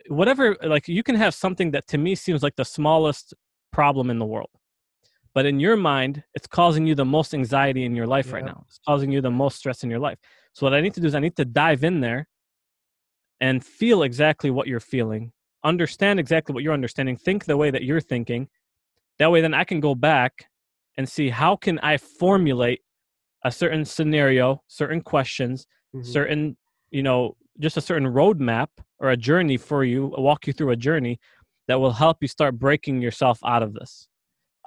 [0.07, 3.33] whatever like you can have something that to me seems like the smallest
[3.71, 4.49] problem in the world
[5.33, 8.35] but in your mind it's causing you the most anxiety in your life yeah.
[8.35, 10.17] right now it's causing you the most stress in your life
[10.53, 12.27] so what I need to do is I need to dive in there
[13.39, 15.31] and feel exactly what you're feeling,
[15.63, 18.49] understand exactly what you're understanding, think the way that you're thinking.
[19.19, 20.45] That way then I can go back
[20.97, 22.81] and see how can I formulate
[23.45, 26.05] a certain scenario, certain questions, mm-hmm.
[26.05, 26.57] certain,
[26.91, 28.67] you know, just a certain roadmap
[28.99, 31.19] or a journey for you, walk you through a journey
[31.67, 34.07] that will help you start breaking yourself out of this,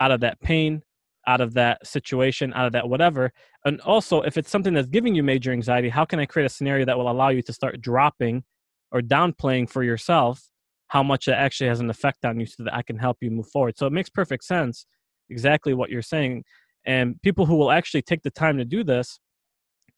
[0.01, 0.83] out of that pain,
[1.27, 3.33] out of that situation, out of that whatever.
[3.65, 6.49] And also, if it's something that's giving you major anxiety, how can I create a
[6.49, 8.45] scenario that will allow you to start dropping
[8.91, 10.49] or downplaying for yourself
[10.89, 13.31] how much it actually has an effect on you so that I can help you
[13.31, 13.79] move forward?
[13.79, 14.87] So it makes perfect sense,
[15.31, 16.45] exactly what you're saying.
[16.85, 19.19] And people who will actually take the time to do this,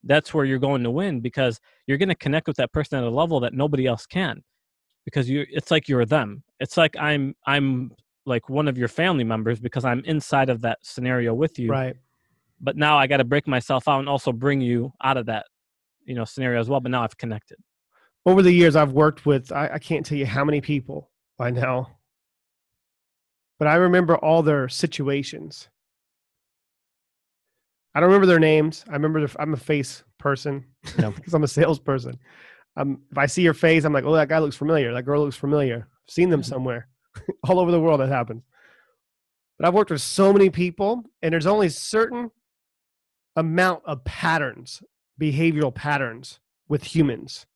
[0.06, 3.04] that's where you're going to win because you're going to connect with that person at
[3.04, 4.42] a level that nobody else can
[5.04, 7.90] because you it's like you're them it's like i'm i'm
[8.26, 11.70] like one of your family members because I'm inside of that scenario with you.
[11.70, 11.96] Right.
[12.60, 15.46] But now I got to break myself out and also bring you out of that,
[16.04, 16.80] you know, scenario as well.
[16.80, 17.58] But now I've connected.
[18.26, 21.50] Over the years, I've worked with I, I can't tell you how many people by
[21.50, 21.98] now,
[23.58, 25.68] but I remember all their situations.
[27.94, 28.84] I don't remember their names.
[28.88, 30.64] I remember their, I'm a face person
[30.96, 32.18] because I'm a salesperson.
[32.76, 34.92] Um, if I see your face, I'm like, oh, that guy looks familiar.
[34.92, 35.88] That girl looks familiar.
[35.88, 36.88] I've seen them somewhere.
[37.48, 38.42] all over the world that happens.
[39.58, 42.30] But I've worked with so many people, and there's only certain
[43.36, 44.82] amount of patterns,
[45.20, 47.46] behavioral patterns with humans.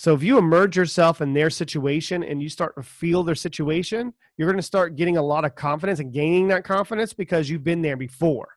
[0.00, 4.14] So if you immerse yourself in their situation and you start to feel their situation,
[4.38, 7.64] you're going to start getting a lot of confidence and gaining that confidence because you've
[7.64, 8.48] been there before.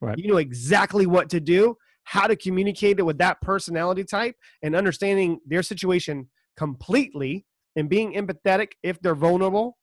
[0.00, 0.16] Right.
[0.16, 4.76] You know exactly what to do, how to communicate it with that personality type, and
[4.76, 9.78] understanding their situation completely and being empathetic if they're vulnerable,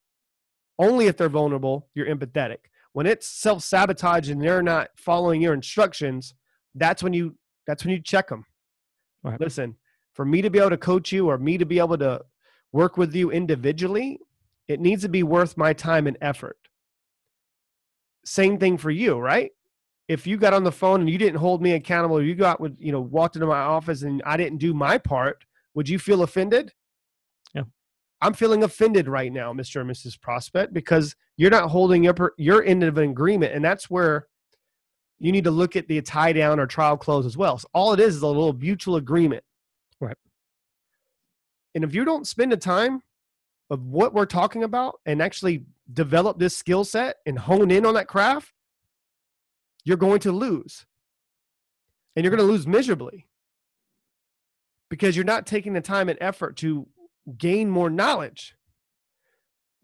[0.77, 2.60] only if they're vulnerable, you're empathetic.
[2.93, 6.34] When it's self sabotage and they're not following your instructions,
[6.75, 7.36] that's when you
[7.67, 8.45] that's when you check them.
[9.21, 9.38] Right.
[9.38, 9.75] Listen,
[10.13, 12.21] for me to be able to coach you or me to be able to
[12.71, 14.19] work with you individually,
[14.67, 16.57] it needs to be worth my time and effort.
[18.25, 19.51] Same thing for you, right?
[20.07, 22.75] If you got on the phone and you didn't hold me accountable, you got with
[22.79, 25.43] you know walked into my office and I didn't do my part,
[25.73, 26.73] would you feel offended?
[27.53, 27.63] Yeah.
[28.21, 29.81] I'm feeling offended right now, Mr.
[29.81, 30.19] and Mrs.
[30.19, 34.27] Prospect, because you're not holding your your end of an agreement, and that's where
[35.19, 37.57] you need to look at the tie down or trial close as well.
[37.57, 39.43] So all it is is a little mutual agreement,
[39.99, 40.17] right?
[41.75, 43.01] And if you don't spend the time
[43.69, 47.93] of what we're talking about and actually develop this skill set and hone in on
[47.93, 48.53] that craft,
[49.85, 50.85] you're going to lose,
[52.15, 53.27] and you're going to lose miserably.
[54.89, 56.88] because you're not taking the time and effort to
[57.38, 58.55] gain more knowledge.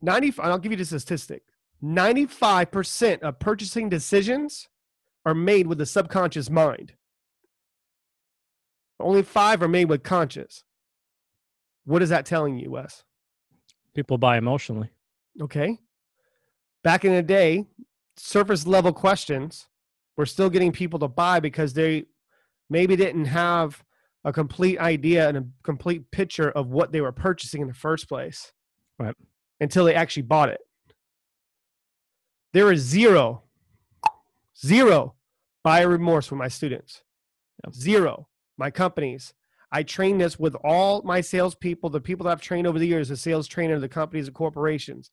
[0.01, 1.43] 90, I'll give you the statistic
[1.83, 4.67] 95% of purchasing decisions
[5.25, 6.93] are made with the subconscious mind.
[8.99, 10.63] Only five are made with conscious.
[11.85, 13.03] What is that telling you, Wes?
[13.93, 14.89] People buy emotionally.
[15.41, 15.79] Okay.
[16.83, 17.65] Back in the day,
[18.17, 19.67] surface level questions
[20.17, 22.05] were still getting people to buy because they
[22.69, 23.83] maybe didn't have
[24.23, 28.07] a complete idea and a complete picture of what they were purchasing in the first
[28.07, 28.51] place.
[28.97, 29.15] Right.
[29.59, 30.61] Until they actually bought it.
[32.53, 33.43] There is zero,
[34.65, 35.15] zero
[35.63, 37.03] buyer remorse with my students.
[37.65, 37.73] Yep.
[37.75, 38.27] Zero.
[38.57, 39.33] My companies.
[39.71, 43.09] I train this with all my salespeople, the people that I've trained over the years,
[43.09, 45.11] the sales trainer, the companies, the corporations.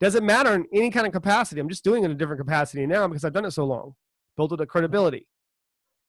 [0.00, 1.60] Doesn't matter in any kind of capacity.
[1.60, 3.94] I'm just doing it in a different capacity now because I've done it so long,
[4.36, 5.26] built it a credibility.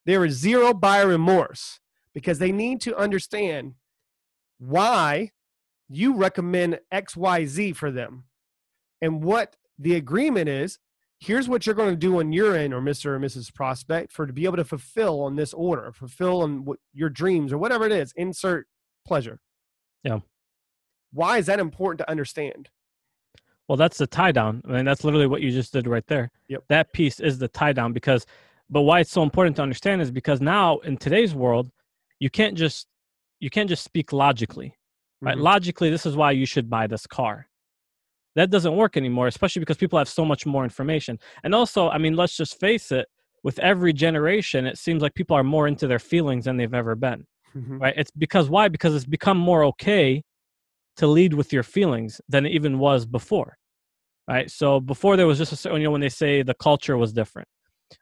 [0.05, 1.79] There is zero buyer remorse
[2.13, 3.73] because they need to understand
[4.59, 5.31] why
[5.89, 8.25] you recommend XYZ for them
[9.01, 10.79] and what the agreement is
[11.25, 14.25] here's what you're going to do on your end or mr or mrs prospect for
[14.27, 17.85] to be able to fulfill on this order fulfill on what your dreams or whatever
[17.85, 18.67] it is insert
[19.05, 19.39] pleasure
[20.03, 20.19] Yeah.
[21.11, 22.69] why is that important to understand
[23.67, 24.61] Well, that's the tie down.
[24.67, 26.29] I mean, that's literally what you just did right there.
[26.49, 26.65] Yep.
[26.69, 28.27] That piece is the tie down because,
[28.69, 31.71] but why it's so important to understand is because now in today's world,
[32.19, 32.85] you can't just
[33.39, 34.75] you can't just speak logically,
[35.19, 35.35] right?
[35.37, 35.41] Mhm.
[35.41, 37.47] Logically, this is why you should buy this car.
[38.35, 41.19] That doesn't work anymore, especially because people have so much more information.
[41.43, 43.07] And also, I mean, let's just face it.
[43.43, 46.95] With every generation, it seems like people are more into their feelings than they've ever
[46.95, 47.79] been Mhm.
[47.79, 47.93] right?
[47.97, 48.67] It's because why?
[48.69, 50.23] Because it's become more okay
[50.97, 53.57] to lead with your feelings than it even was before,
[54.27, 54.49] right?
[54.51, 57.13] So before there was just a certain, you know, when they say the culture was
[57.13, 57.47] different,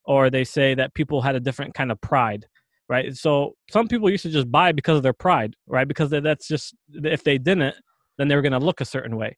[0.05, 2.45] or they say that people had a different kind of pride,
[2.89, 3.15] right?
[3.15, 5.87] So some people used to just buy because of their pride, right?
[5.87, 7.75] Because that's just if they didn't,
[8.17, 9.37] then they were going to look a certain way.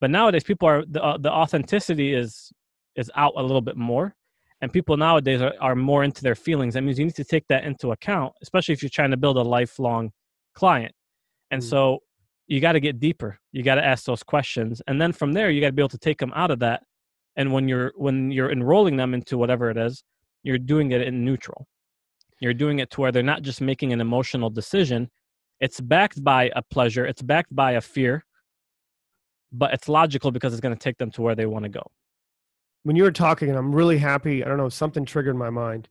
[0.00, 2.52] But nowadays, people are the uh, the authenticity is
[2.96, 4.14] is out a little bit more,
[4.60, 6.74] and people nowadays are, are more into their feelings.
[6.74, 9.36] That means you need to take that into account, especially if you're trying to build
[9.36, 10.12] a lifelong
[10.54, 10.94] client.
[11.50, 11.70] And Mm.
[11.70, 11.98] so
[12.46, 13.38] you got to get deeper.
[13.52, 15.88] You got to ask those questions, and then from there, you got to be able
[15.90, 16.82] to take them out of that.
[17.36, 20.04] And when you're when you're enrolling them into whatever it is,
[20.42, 21.66] you're doing it in neutral.
[22.40, 25.10] You're doing it to where they're not just making an emotional decision.
[25.60, 27.06] It's backed by a pleasure.
[27.06, 28.24] It's backed by a fear,
[29.56, 31.82] but it's logical because it's going to take them to where they want to go.
[32.82, 35.88] when you were talking and i'm really happy i don't know something triggered my mind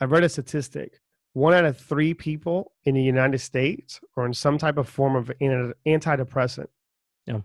[0.00, 0.98] i read a statistic
[1.34, 5.14] one out of three people in the united states are in some type of form
[5.16, 6.66] of an- antidepressant
[7.26, 7.40] Yeah.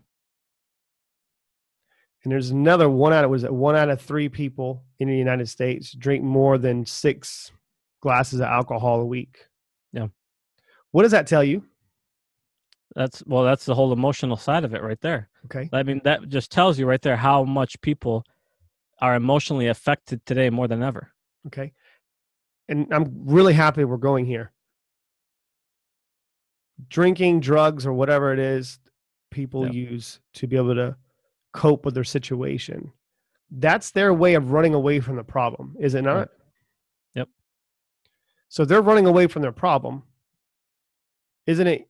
[2.23, 5.17] and there's another one out of was it one out of three people in the
[5.17, 7.51] united states drink more than six
[8.01, 9.37] glasses of alcohol a week
[9.93, 10.07] Yeah.
[10.91, 11.63] what does that tell you
[12.97, 15.29] That's well, that's the whole emotional side of it right there.
[15.45, 18.25] okay I mean, that just tells you right there how much people
[18.99, 21.11] are emotionally affected today more than ever.
[21.45, 21.73] Okay.
[22.67, 24.51] And I'm really happy we're going here.
[26.89, 28.79] Drinking, drugs, or whatever it is
[29.29, 29.73] people Yeah.
[29.73, 30.97] use to be able to
[31.53, 32.91] cope with their situation.
[33.51, 36.29] That's their way of running away from the problem, is it not?
[37.13, 37.29] Yep.
[38.49, 40.03] So they're running away from their problem.
[41.45, 41.86] Isn't it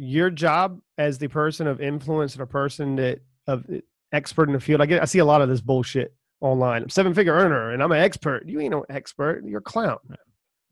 [0.00, 3.80] your job as the person of influence and a person that of eh,
[4.12, 4.80] expert in the field?
[4.80, 6.82] I get I see a lot of this bullshit online.
[6.82, 8.48] I'm seven figure earner and I'm an expert.
[8.48, 9.44] You ain't no expert.
[9.44, 9.98] You're a clown.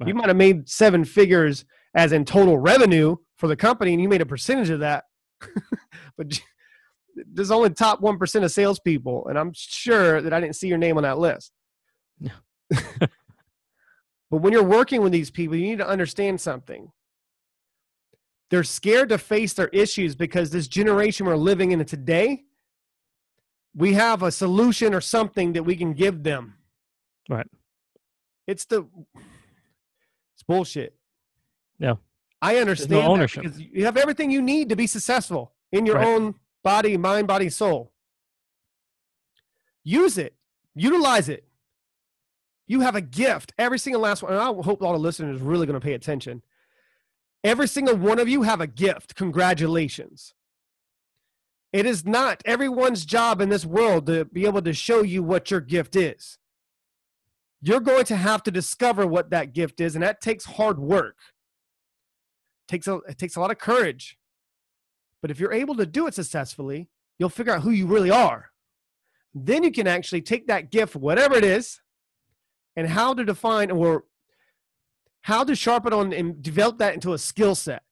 [0.07, 1.65] You might have made seven figures
[1.95, 5.05] as in total revenue for the company and you made a percentage of that.
[6.17, 6.41] but
[7.33, 9.27] there's only top 1% of salespeople.
[9.27, 11.53] And I'm sure that I didn't see your name on that list.
[12.21, 12.31] Yeah.
[12.71, 13.11] but
[14.31, 16.93] when you're working with these people, you need to understand something.
[18.51, 22.45] They're scared to face their issues because this generation we're living in today,
[23.75, 26.55] we have a solution or something that we can give them.
[27.29, 27.47] Right.
[28.47, 28.89] It's the
[30.35, 30.95] it's bullshit.
[31.79, 31.95] Yeah.
[32.41, 33.43] I understand that ownership.
[33.43, 36.07] because you have everything you need to be successful in your Right.
[36.07, 37.93] own body, mind, body, soul.
[39.85, 40.35] Use it.
[40.75, 41.45] Utilize it.
[42.67, 43.53] You have a gift.
[43.59, 44.33] Every single last one.
[44.33, 46.43] And I hope all the listeners are really going to pay attention.
[47.45, 49.15] Every single one of you have a gift.
[49.15, 50.35] Congratulations.
[51.73, 55.51] It is not everyone's job in this world to be able to show you what
[55.51, 56.39] your gift is.
[57.61, 61.17] You're going to have to discover what that gift is, and that takes hard work.
[62.67, 64.17] It takes a, it takes a lot of courage.
[65.21, 68.51] But if you're able to do it successfully, you'll figure out who you really are.
[69.35, 71.81] Then you can actually take that gift, whatever it is,
[72.77, 74.05] and how to define or
[75.29, 77.83] how to sharpen on and develop that into a skill set.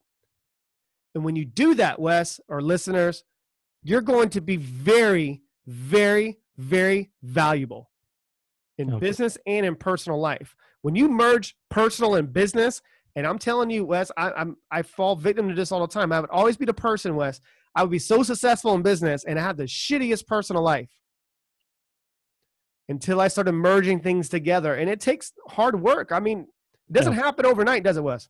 [1.14, 3.25] And when you do that, Wes or listeners,
[3.83, 7.90] you're going to be very, very, very valuable
[8.79, 9.01] in Okay.
[9.01, 10.57] business and in personal life.
[10.81, 12.81] When you merge personal and business,
[13.16, 16.12] and I'm telling you, Wes, I, I'm I fall victim to this all the time.
[16.12, 17.42] I would always be the person, Wes.
[17.75, 20.88] I would be so successful in business and I have the shittiest personal life
[22.88, 24.75] until I started merging things together.
[24.75, 26.12] And it takes hard work.
[26.12, 26.46] I mean,
[26.88, 28.29] it doesn't happen overnight, does it, Wes?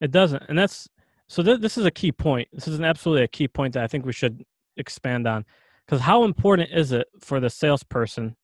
[0.00, 0.88] It doesn't, and that's
[1.28, 1.42] so.
[1.42, 2.48] Th- this is a key point.
[2.52, 4.44] This is an absolutely a key point that I think we should
[4.76, 5.44] expand on,
[5.86, 8.36] because how important is it for the salesperson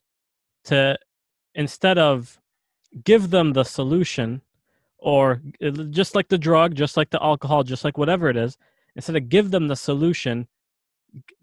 [0.65, 0.99] to
[1.55, 2.41] instead of
[3.05, 4.43] give them the solution,
[4.99, 8.57] or uh, just like the drug, just like the alcohol, just like whatever it is,
[8.95, 10.47] instead of give them the solution,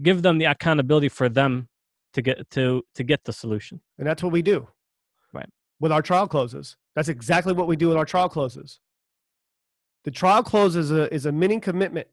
[0.01, 1.67] give them the accountability for them
[2.13, 3.81] to get to to get the solution.
[3.97, 4.67] And that's what we do.
[5.33, 5.49] Right.
[5.79, 6.77] With our trial closes.
[6.97, 8.79] That's exactly what we do with our trial closes.
[10.03, 12.07] The trial close is a, is a mini commitment.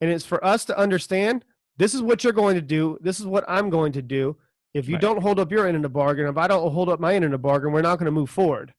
[0.00, 1.44] And it's for us to understand
[1.76, 2.98] this is what you're going to do.
[3.00, 4.36] This is what I'm going to do.
[4.74, 5.02] If you Right.
[5.02, 7.24] don't hold up your end of the bargain, if I don't hold up my end
[7.24, 8.74] of the bargain, we're not going to move forward.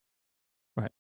[0.76, 0.92] Right.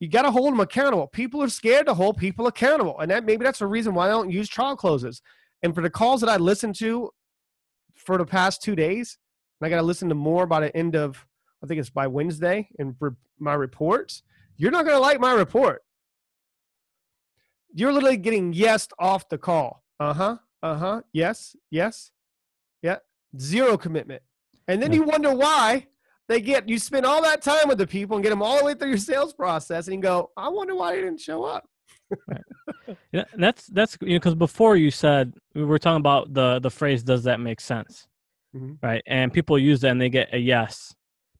[0.00, 1.06] You got to hold them accountable.
[1.06, 2.98] People are scared to hold people accountable.
[2.98, 5.22] And that maybe that's the reason why I don't use trial closes.
[5.62, 7.10] And for the calls that I listened to
[7.94, 9.18] for the past two days,
[9.60, 11.24] and I got to listen to more by the end of,
[11.64, 14.22] I think it's by Wednesday, for my reports.
[14.58, 15.82] You're not going to like my report.
[17.74, 19.82] You're literally getting yes off the call.
[19.98, 20.36] Uh huh.
[20.62, 21.02] Uh huh.
[21.12, 21.56] Yes.
[21.70, 22.10] Yes.
[22.82, 22.98] Yeah.
[23.40, 24.22] Zero commitment.
[24.68, 25.86] And then you wonder why
[26.28, 28.64] they get, you spend all that time with the people and get them all the
[28.64, 31.68] way through your sales process and you go, I wonder why they didn't show up.
[33.12, 36.70] Yeah, that's that's you know because before you said we were talking about the the
[36.70, 38.06] phrase "Does that make sense?"
[38.54, 38.78] Mhm.
[38.82, 40.94] Right, and people use that and they get a yes,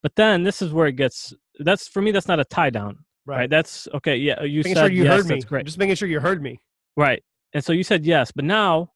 [0.04, 1.32] but then this is where it gets.
[1.58, 2.12] That's for me.
[2.12, 2.98] That's not a tie down.
[3.26, 3.48] Right.
[3.48, 4.16] That's okay.
[4.16, 5.16] Yeah, you Making said sure you yes.
[5.16, 5.34] heard me.
[5.36, 5.64] That's great.
[5.66, 6.60] Just making sure you heard me.
[6.96, 7.22] Right,
[7.54, 8.92] and so you said yes, but now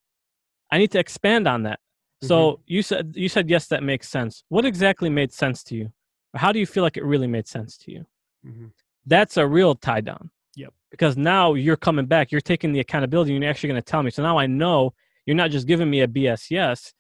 [0.71, 1.81] I need to expand on that.
[2.23, 2.63] So Mm-hmm.
[2.67, 3.67] you said you said yes.
[3.69, 4.45] That makes sense.
[4.51, 5.87] What exactly made sense to you?
[6.35, 8.05] Or how do you feel like it really made sense to you?
[8.47, 8.71] Mhm.
[9.07, 10.31] that's a real tie down.
[10.57, 10.73] Yep.
[10.91, 14.03] Because now you're coming back, you're taking the accountability, and you're actually going to tell
[14.03, 14.11] me.
[14.11, 14.93] So now I know
[15.27, 16.93] you're not just giving me a BS yes.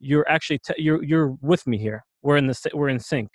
[0.00, 2.04] You're actually t- you're you're with me here.
[2.22, 3.30] We're in the we're in sync.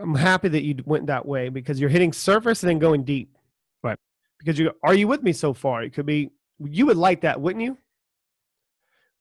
[0.00, 3.36] I'm happy that you went that way because you're hitting surface and then going deep.
[3.82, 3.98] Right.
[4.38, 5.82] Because you are you with me so far?
[5.82, 6.30] It could be
[6.60, 7.76] you would like that, wouldn't you?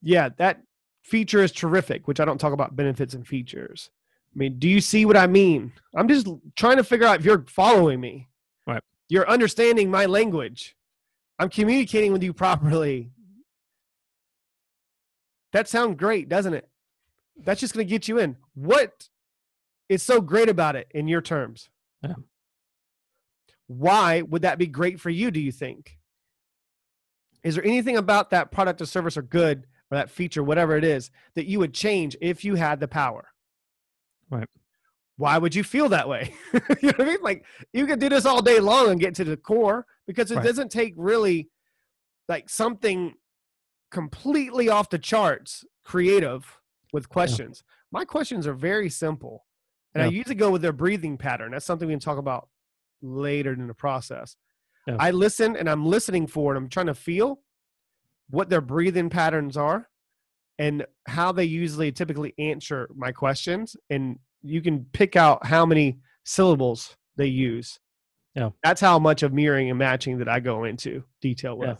[0.02, 0.62] Yeah, that
[1.04, 3.90] feature is terrific, which I don't talk about benefits and features.
[4.36, 5.72] I mean, do you see what I mean?
[5.96, 8.28] I'm just trying to figure out if you're following me.
[8.68, 8.84] Right.
[9.10, 10.76] You're understanding my language.
[11.40, 13.12] I'm communicating with you properly.
[15.54, 16.68] That sounds great, doesn't it?
[17.44, 18.36] That's just going to get you in.
[18.54, 19.08] What
[19.90, 21.70] is so great about it in your terms?
[22.04, 22.14] Yeah.
[23.68, 25.98] Why would that be great for you, do you think?
[27.44, 30.84] Is there anything about that product or service or good or that feature, whatever it
[30.84, 33.30] is, that you would change if you had the power?
[34.30, 34.48] Right.
[35.18, 36.34] Why would you feel that way?
[36.54, 37.18] you know what I mean?
[37.22, 40.36] Like you could do this all day long and get to the core because it
[40.38, 40.46] Right.
[40.46, 41.50] doesn't take really
[42.30, 43.16] like something
[43.90, 46.60] completely off the charts creative
[46.94, 47.64] with questions.
[47.92, 49.46] My questions are very simple.
[49.98, 51.52] And I usually go with their breathing pattern.
[51.52, 52.48] That's something we can talk about
[53.02, 54.36] later in the process.
[54.86, 54.98] Yeah.
[55.00, 56.58] I listen and I'm listening for it.
[56.58, 57.40] I'm trying to feel
[58.30, 59.90] what their breathing patterns are
[60.60, 63.76] and how they usually typically answer my questions.
[63.90, 67.80] And you can pick out how many syllables they use.
[68.36, 68.50] Yeah.
[68.64, 71.70] That's how much of mirroring and matching that I go into detail with.
[71.70, 71.76] Yeah.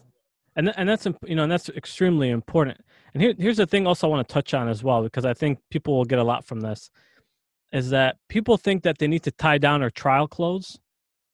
[0.56, 2.80] And th- and that's you know and that's extremely important.
[3.14, 5.36] And here, here's the thing also I want to touch on as well because I
[5.36, 6.90] think people will get a lot from this
[7.72, 10.78] is that people think that they need to tie down or trial close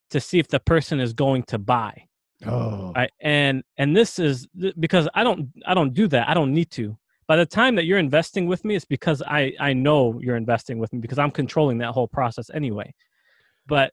[0.10, 2.06] to see if the person is going to buy.
[2.46, 2.92] Oh.
[2.96, 3.12] Right?
[3.22, 4.48] And and this is
[4.80, 6.28] because I don't I don't do that.
[6.28, 6.98] I don't need to.
[7.26, 10.78] By the time that you're investing with me, it's because I I know you're investing
[10.78, 12.94] with me because I'm controlling that whole process anyway.
[13.66, 13.92] But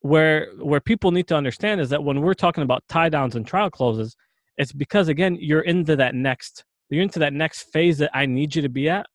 [0.00, 3.46] where where people need to understand is that when we're talking about tie downs and
[3.46, 4.16] trial closes,
[4.58, 8.54] it's because again you're into that next you're into that next phase that I need
[8.54, 9.06] you to be at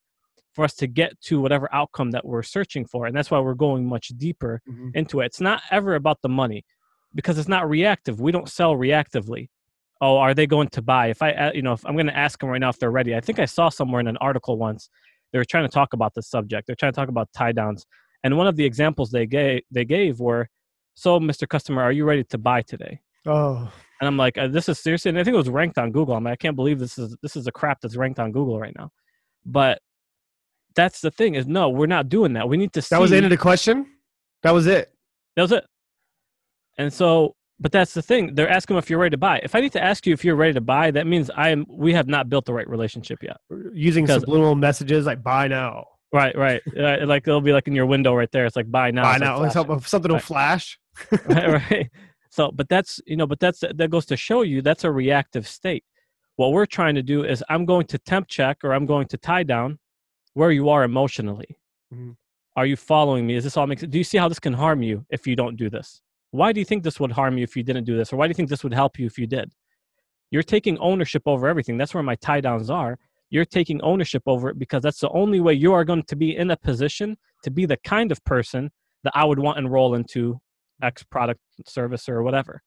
[0.57, 3.05] for us to get to whatever outcome that we're searching for.
[3.05, 4.89] And that's why we're going much deeper Mhm.
[4.95, 5.27] into it.
[5.27, 6.65] It's not ever about the money
[7.13, 8.19] because it's not reactive.
[8.19, 9.49] We don't sell reactively.
[10.01, 11.07] Oh, are they going to buy?
[11.07, 12.89] If I, uh, you know, if I'm going to ask them right now if they're
[12.89, 13.15] ready.
[13.15, 14.89] I think I saw somewhere in an article once
[15.31, 16.65] they were trying to talk about this subject.
[16.65, 17.85] They're trying to talk about tie downs,
[18.23, 20.49] and one of the examples they gave they gave were,
[20.95, 21.47] "So, Mr.
[21.47, 23.71] Customer, are you ready to buy today?" Oh.
[24.01, 26.15] And I'm like, uh, "This is seriously." And I think it was ranked on Google.
[26.15, 28.59] I'm like, I can't believe this is this is a crap that's ranked on Google
[28.59, 28.89] right now.
[29.45, 29.81] But
[30.77, 32.47] that's the thing is, no, we're not doing that.
[32.47, 32.81] We need to.
[32.81, 32.95] See.
[32.95, 33.85] That was the end of the question?
[34.43, 34.93] That was it.
[35.35, 35.65] that was it.
[36.77, 38.35] And so but that's the thing.
[38.35, 39.39] They're asking if you're ready to buy.
[39.43, 41.65] If I need to ask you if you're ready to buy, that means I am.
[41.67, 43.37] We have not built the right relationship yet.
[43.73, 46.61] Using Because- subliminal messages like buy now, Right, right.
[46.77, 48.45] Uh, like it'll be like in your window right there.
[48.45, 49.03] It's like buy now.
[49.03, 49.63] buy like now.
[49.63, 50.79] Hope something will flash.
[51.25, 51.91] right, right.
[52.29, 55.47] So, but that's you know, but that's that goes to show you that's a reactive
[55.47, 55.83] state.
[56.35, 59.17] What we're trying to do is I'm going to temp check or I'm going to
[59.17, 59.79] tie down
[60.37, 61.57] where you are emotionally.
[61.91, 62.15] Mhm.
[62.55, 63.33] Are you following me?
[63.35, 63.81] Is this all makes?
[63.81, 66.01] Do you see how this can harm you if you don't do this?
[66.29, 68.27] Why do you think this would harm you if you didn't do this, or why
[68.27, 69.51] do you think this would help you if you did?
[70.29, 71.75] You're taking ownership over everything.
[71.77, 72.99] That's where my tie downs are.
[73.31, 76.35] You're taking ownership over it because that's the only way you are going to be
[76.35, 78.69] in a position to be the kind of person
[79.03, 80.39] that I would want enroll into
[80.83, 82.61] X product, service, or whatever.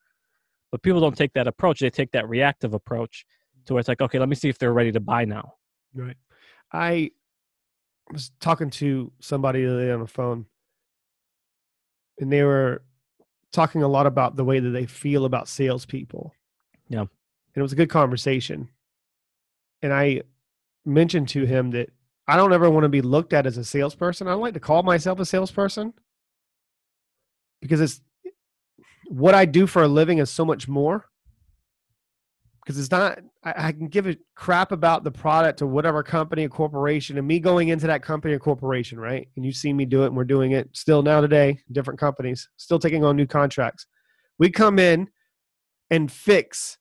[0.73, 1.79] But people don't take that approach.
[1.79, 3.25] They take that reactive approach
[3.66, 5.55] to where it's like, okay, let me see if they're ready to buy now.
[5.95, 6.16] Right.
[6.73, 7.11] I
[8.13, 10.47] was talking to somebody the other day on the phone,
[12.19, 12.83] and they were
[13.53, 16.33] talking a lot about the way that they feel about salespeople.
[16.89, 17.01] Yeah.
[17.01, 17.09] And
[17.57, 18.69] it was a good conversation.
[19.83, 20.23] And I
[20.85, 21.91] mentioned to him that
[22.29, 24.29] I don't ever want to be looked at as a salesperson.
[24.29, 25.95] I don't like to call myself a salesperson
[27.61, 28.01] because it's
[29.09, 31.10] what I do for a living is so much more
[32.71, 36.47] because it's not I, I can give a crap about the product or whatever company
[36.47, 39.27] or corporation and me going into that company or corporation right?
[39.35, 40.68] And you see me do it and we're doing it.
[40.73, 43.87] Still now today different companies still taking on new contracts.
[44.39, 45.09] We come in
[45.91, 46.79] and fix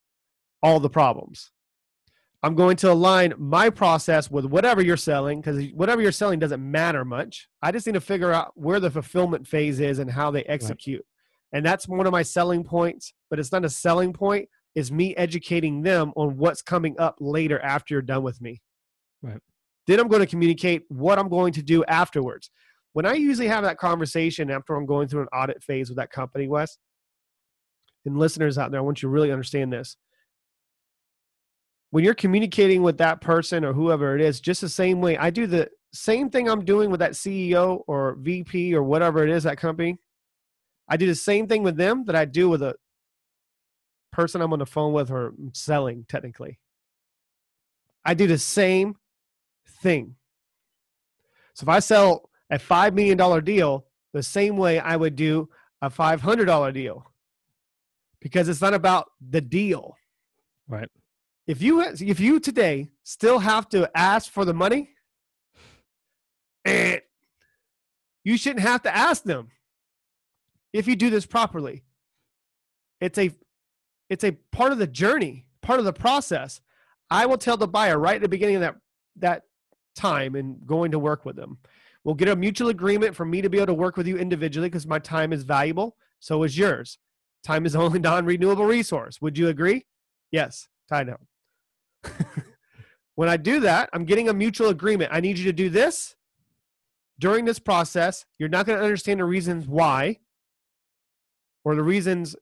[0.62, 1.50] all the problems.
[2.44, 6.62] I'm going to align my process with whatever you're selling because whatever you're selling doesn't
[6.62, 7.50] matter much.
[7.64, 11.06] I just need to figure out where the fulfillment phase is and how they execute.
[11.52, 15.16] And that's one of my selling points but it's not a selling point is me
[15.16, 18.62] educating them on what's coming up later after you're done with me.
[19.22, 19.40] Right.
[19.88, 22.52] Then I'm going to communicate what I'm going to do afterwards.
[22.94, 26.12] When I usually have that conversation after I'm going through an audit phase with that
[26.12, 26.78] company, Wes,
[28.06, 29.98] and listeners out there, I want you to really understand this.
[31.92, 35.32] When you're communicating with that person or whoever it is, just the same way I
[35.32, 39.44] do the same thing I'm doing with that CEO or VP or whatever it is,
[39.44, 39.98] that company.
[40.88, 42.76] I do the same thing with them that I do with a
[44.12, 46.60] person I'm on the phone with or selling technically.
[48.06, 48.96] I do the same
[49.82, 50.16] thing.
[51.54, 55.50] So if I sell a $5 million deal, the same way I would do
[55.82, 57.06] a $500 deal
[58.20, 59.96] because it's not about the deal.
[60.68, 60.90] Right.
[61.48, 64.92] If you if you today still have to ask for the money,
[66.64, 67.00] eh,
[68.24, 69.50] you shouldn't have to ask them
[70.74, 71.84] if you do this properly.
[73.02, 73.32] It's a
[74.10, 76.62] it's a part of the journey, part of the process.
[77.12, 78.76] I will tell the buyer right at the beginning of that
[79.18, 79.44] that
[79.96, 81.58] time and going to work with them.
[82.04, 84.70] We'll get a mutual agreement for me to be able to work with you individually
[84.70, 85.98] because my time is valuable.
[86.20, 86.98] So is yours.
[87.44, 89.22] Time is the only non-renewable resource.
[89.22, 89.86] Would you agree?
[90.32, 90.68] Yes.
[90.88, 91.28] Tie down.
[93.16, 95.12] when I do that, I'm getting a mutual agreement.
[95.14, 96.16] I need you to do this
[97.20, 98.26] during this process.
[98.38, 100.20] You're not going to understand the reasons why
[101.66, 102.36] or the reasons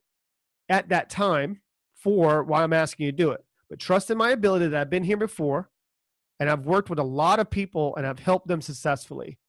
[0.70, 1.62] at that time
[1.96, 3.44] for why I'm asking you to do it.
[3.70, 5.70] But trust in my ability that I've been here before
[6.40, 9.40] and I've worked with a lot of people and I've helped them successfully.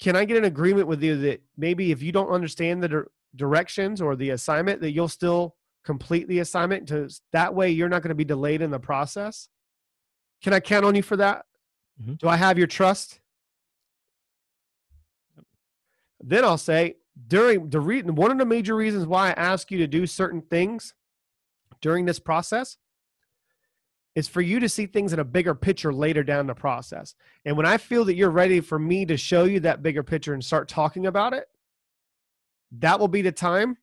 [0.00, 3.10] Can I get an agreement with you that maybe if you don't understand the dir-
[3.36, 6.88] directions or the assignment, that you'll still complete the assignment?
[6.88, 9.48] To that way, you're not going to be delayed in the process.
[10.42, 11.46] Can I count on you for that?
[12.02, 12.18] Mhm.
[12.18, 13.20] Do I have your trust?
[16.20, 16.96] Then I'll say
[17.28, 20.42] during the reason one of the major reasons why I ask you to do certain
[20.42, 20.94] things
[21.80, 22.76] during this process
[24.14, 27.14] is for you to see things in a bigger picture later down the process.
[27.44, 30.34] And when I feel that you're ready for me to show you that bigger picture
[30.34, 31.48] and start talking about it,
[32.78, 33.76] that will be the time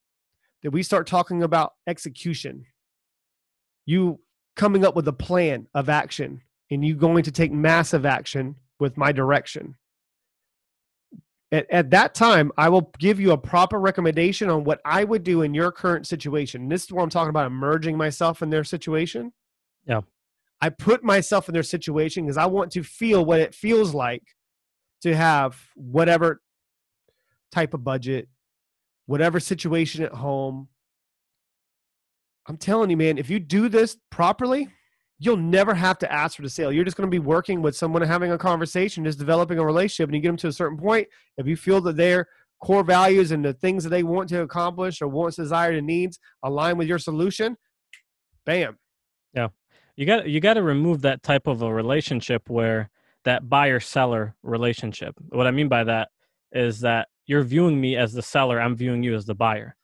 [0.64, 2.66] that we start talking about execution.
[3.86, 4.22] You
[4.56, 8.98] coming up with a plan of action and you going to take massive action with
[8.98, 9.76] my direction.
[11.52, 15.24] At, at that time, I will give you a proper recommendation on what I would
[15.24, 16.64] do in your current situation.
[16.64, 19.34] And this is where I'm talking about emerging myself in their situation.
[19.86, 20.02] Yeah.
[20.62, 24.24] I put myself in their situation because I want to feel what it feels like
[25.02, 26.42] to have whatever
[27.52, 28.30] type of budget,
[29.08, 30.70] whatever situation at home.
[32.48, 34.70] I'm telling you, man, if you do this properly,
[35.24, 36.72] you'll never have to ask for the sale.
[36.72, 40.10] You're just going to be working with someone, having a conversation, just developing a relationship,
[40.10, 41.08] and you get them to a certain point.
[41.38, 42.28] If you feel that their
[42.60, 46.20] core values and the things that they want to accomplish or wants, desires, and needs
[46.42, 47.56] align with your solution,
[48.46, 48.80] bam.
[49.34, 49.50] Yeah,
[49.96, 52.90] you got you got to remove that type of a relationship where
[53.24, 56.10] that buyer seller relationship what i mean by that
[56.52, 59.76] is that you're viewing me as the seller i'm viewing you as the buyer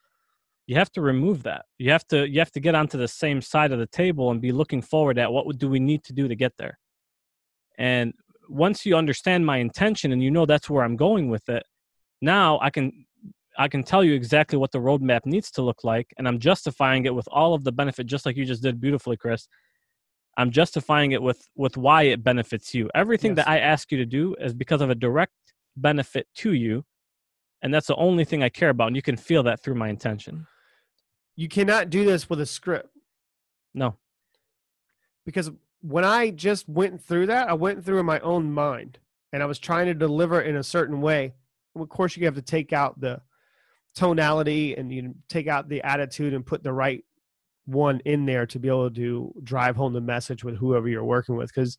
[0.67, 1.65] you have to remove that.
[1.77, 4.41] You have to you have to get onto the same side of the table and
[4.41, 6.77] be looking forward at what do we need to do to get there.
[7.77, 8.13] And
[8.49, 11.63] once you understand my intention and you know that's where I'm going with it,
[12.21, 13.05] now I can
[13.57, 17.05] I can tell you exactly what the roadmap needs to look like, and I'm justifying
[17.05, 19.47] it with all of the benefit, just like you just did beautifully, Chris.
[20.37, 22.89] I'm justifying it with with why it benefits you.
[22.93, 23.37] Everything Yes.
[23.37, 25.33] that I ask you to do is because of a direct
[25.77, 26.83] benefit to you,
[27.61, 28.87] and that's the only thing I care about.
[28.87, 30.45] And you can feel that through my intention.
[31.37, 32.89] You cannot do this with a script
[33.73, 33.95] No,
[35.25, 38.97] because when I just went through that, I went through in my own mind
[39.31, 41.33] and I was trying to deliver in a certain way.
[41.75, 43.21] Of course, you have to take out the
[43.95, 47.05] tonality and you take out the attitude and put the right
[47.65, 51.35] one in there to be able to drive home the message with whoever you're working
[51.35, 51.77] with because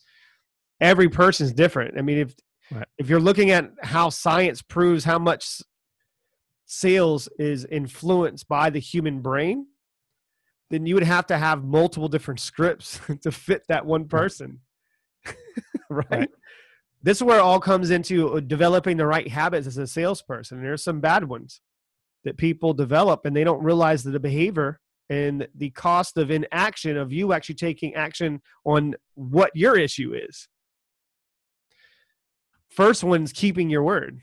[0.81, 1.99] every person's different.
[1.99, 2.35] I mean, if
[2.71, 2.87] Right.
[2.99, 5.63] if you're looking at how science proves how much
[6.69, 9.67] sales is influenced by the human brain,
[10.71, 14.61] then you would have to have multiple different scripts to fit that one person.
[15.91, 16.07] right?
[16.11, 16.31] Right.
[17.03, 20.61] This is where it all comes into uh, developing the right habits as a salesperson.
[20.61, 21.61] There's some bad ones
[22.25, 26.97] that people develop and they don't realize that the behavior and the cost of inaction
[26.99, 30.49] of you actually taking action on what your issue is.
[32.69, 34.21] First one's keeping your word.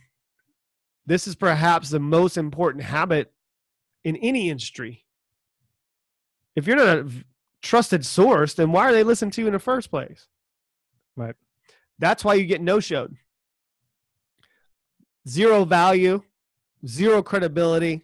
[1.05, 3.31] This is perhaps the most important habit
[4.03, 5.05] in any industry.
[6.55, 7.09] If you're not a
[7.61, 10.27] trusted source, then why are they listening to you in the first place?
[11.15, 11.35] Right.
[11.99, 13.15] That's why you get no showed.
[15.27, 16.23] Zero value,
[16.85, 18.03] zero credibility.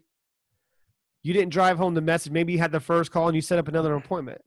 [1.23, 2.31] You didn't drive home the message.
[2.31, 4.41] Maybe you had the first call and you set up another appointment.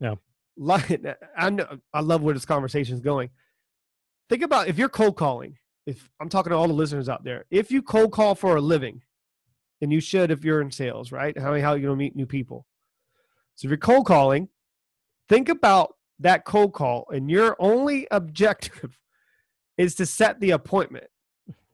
[0.00, 0.16] Yeah.
[0.56, 1.00] Like,
[1.36, 3.30] I know, I love where this conversation is going.
[4.28, 5.56] Think about if you're cold calling.
[5.86, 8.60] If I'm talking to all the listeners out there, if you cold call for a
[8.60, 9.02] living,
[9.80, 11.36] and you should if you're in sales, right?
[11.38, 12.66] How how you gonna meet new people?
[13.56, 14.48] So if you're cold calling,
[15.28, 18.98] think about that cold call, and your only objective
[19.78, 21.06] is to set the appointment.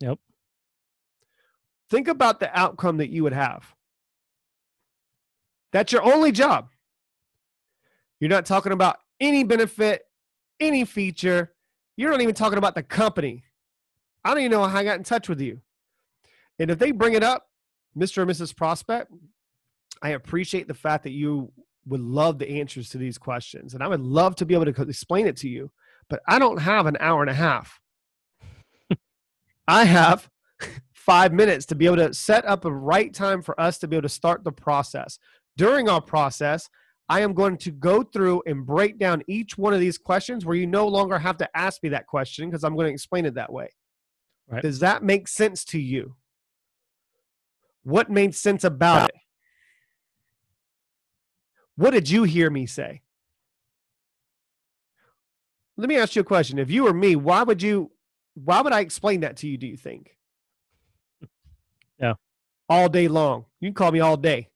[0.00, 0.18] Yep.
[1.90, 3.74] Think about the outcome that you would have.
[5.72, 6.68] That's your only job.
[8.20, 10.02] You're not talking about any benefit,
[10.58, 11.52] any feature.
[11.96, 13.44] You're not even talking about the company.
[14.26, 15.60] I don't even know how I got in touch with you.
[16.58, 17.46] And if they bring it up,
[17.96, 18.18] Mr.
[18.18, 18.54] or Mrs.
[18.56, 19.12] Prospect,
[20.02, 21.52] I appreciate the fact that you
[21.86, 23.74] would love the answers to these questions.
[23.74, 25.70] And I would love to be able to explain it to you,
[26.10, 27.80] but I don't have an hour and a half.
[29.68, 30.28] I have
[30.92, 33.96] five minutes to be able to set up a right time for us to be
[33.96, 35.20] able to start the process.
[35.56, 36.68] During our process,
[37.08, 40.56] I am going to go through and break down each one of these questions where
[40.56, 43.34] you no longer have to ask me that question because I'm going to explain it
[43.34, 43.68] that way.
[44.48, 44.62] Right.
[44.62, 46.14] Does that make sense to you?
[47.82, 49.16] What made sense about it?
[51.76, 53.02] What did you hear me say?
[55.76, 56.58] Let me ask you a question.
[56.58, 57.90] If you were me, why would you
[58.34, 60.16] why would I explain that to you, do you think?
[61.98, 62.12] Yeah.
[62.68, 63.46] All day long.
[63.58, 64.50] You can call me all day.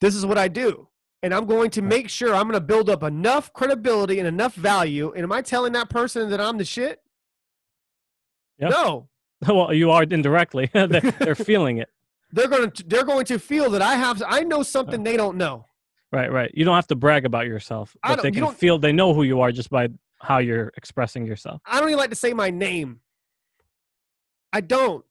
[0.00, 0.88] This is what I do.
[1.22, 4.54] And I'm going to make sure I'm going to build up enough credibility and enough
[4.54, 5.12] value.
[5.14, 7.02] And am I telling that person that I'm the shit?
[8.58, 8.68] Yeah.
[8.68, 9.10] No.
[9.48, 10.70] well, you are indirectly.
[10.72, 11.88] they're, they're feeling it.
[12.32, 15.04] They're going to they're going to feel that I have I know something oh.
[15.04, 15.66] they don't know.
[16.10, 16.50] Right, right.
[16.54, 18.78] You don't have to brag about yourself, I but don't- they you can don't- feel
[18.78, 19.88] they know who you are just by
[20.20, 21.60] how you're expressing yourself.
[21.66, 23.00] I don't even like to say my name.
[24.52, 25.04] I don't.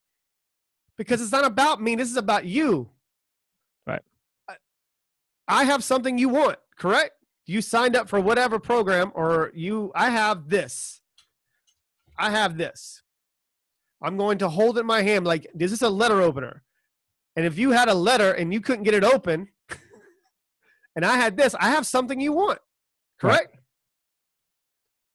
[0.98, 1.96] Because it's not about me.
[1.96, 2.90] This is about you.
[3.86, 4.02] Right.
[4.48, 4.56] I,
[5.48, 7.14] I have something you want, correct?
[7.46, 11.02] You signed up for whatever program or you I have this.
[12.18, 13.01] I have this.
[14.02, 16.64] I'm going to hold it in my hand like this is a letter opener.
[17.36, 19.47] And if you had a letter and you couldn't get it open
[20.95, 22.60] and I had this, I have something you want.
[23.22, 23.47] Right.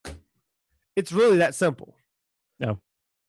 [0.05, 0.16] Correct?
[0.95, 1.97] It's really that simple.
[2.59, 2.80] No.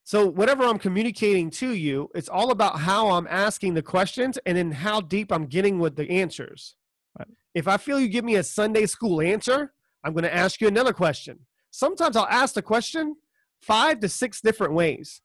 [0.04, 4.56] So whatever I'm communicating to you, it's all about how I'm asking the questions and
[4.56, 6.76] then how deep I'm getting with the answers.
[7.18, 7.28] Right.
[7.54, 10.68] If I feel you give me a Sunday school answer, I'm going to ask you
[10.68, 11.40] another question.
[11.70, 13.16] Sometimes I'll ask the question
[13.60, 15.20] five to six different ways.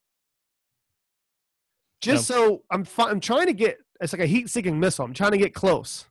[2.03, 5.05] Just so I'm fi- I'm trying to get it's like a heat-seeking missile.
[5.05, 6.05] I'm trying to get close.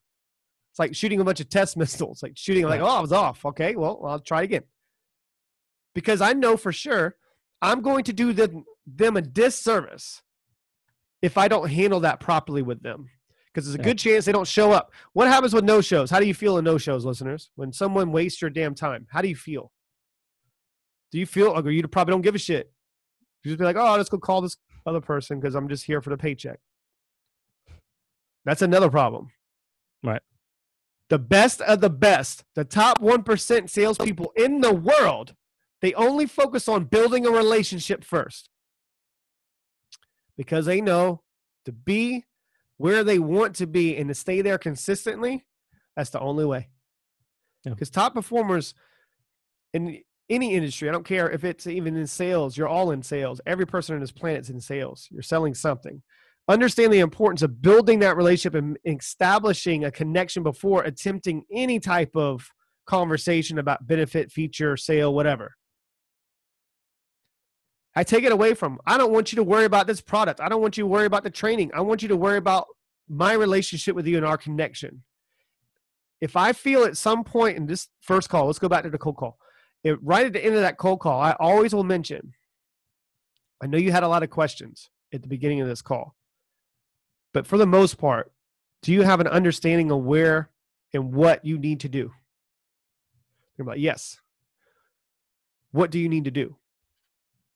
[0.72, 2.22] It's like shooting a bunch of test missiles.
[2.22, 3.44] Like shooting like, oh, I was off.
[3.44, 4.62] Okay, well, I'll try again.
[5.94, 7.16] Because I know for sure
[7.60, 10.22] I'm going to do them, them a disservice
[11.20, 13.08] if I don't handle that properly with them.
[13.52, 13.84] Because there's a Yeah.
[13.84, 14.92] good chance they don't show up.
[15.12, 16.10] What happens with no shows?
[16.10, 17.50] How do you feel in no shows, listeners?
[17.56, 19.70] When someone wastes your damn time, how do you feel?
[21.10, 22.72] Do you feel like you probably don't give a shit?
[23.44, 24.56] You just be like, oh, let's go call this
[24.86, 26.58] other person because I'm just here for the paycheck.
[28.44, 29.30] That's another problem.
[30.02, 30.22] Right.
[31.08, 35.34] The best of the best, the top 1% salespeople in the world,
[35.80, 38.48] they only focus on building a relationship first
[40.36, 41.22] because they know
[41.64, 42.24] to be
[42.78, 45.44] where they want to be and to stay there consistently,
[45.96, 46.68] that's the only way.
[47.64, 47.74] Yeah.
[47.74, 48.74] Because top performers
[49.72, 50.02] in
[50.32, 53.40] any industry, I don't care if it's even in sales, you're all in sales.
[53.46, 55.08] Every person on this planet's in sales.
[55.10, 56.02] You're selling something.
[56.48, 62.16] Understand the importance of building that relationship and establishing a connection before attempting any type
[62.16, 62.48] of
[62.86, 65.54] conversation about benefit, feature, sale, whatever.
[67.94, 68.80] I take it away from.
[68.86, 70.40] I don't want you to worry about this product.
[70.40, 71.70] I don't want you to worry about the training.
[71.74, 72.66] I want you to worry about
[73.08, 75.02] my relationship with you and our connection.
[76.20, 78.98] If I feel at some point in this first call, let's go back to the
[78.98, 79.36] cold call.
[79.84, 82.34] If, right at the end of that cold call, I always will mention,
[83.62, 86.14] I know you had a lot of questions at the beginning of this call,
[87.32, 88.32] but for the most part,
[88.82, 90.50] do you have an understanding of where
[90.92, 92.12] and what you need to do?
[93.56, 94.20] They're like, yes.
[95.70, 96.56] What do you need to do?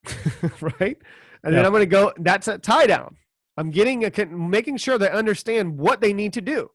[0.61, 0.97] right?
[1.43, 2.13] And then I'm going to go.
[2.19, 3.17] That's a tie down.
[3.57, 6.71] I'm getting a making sure they understand what they need to do.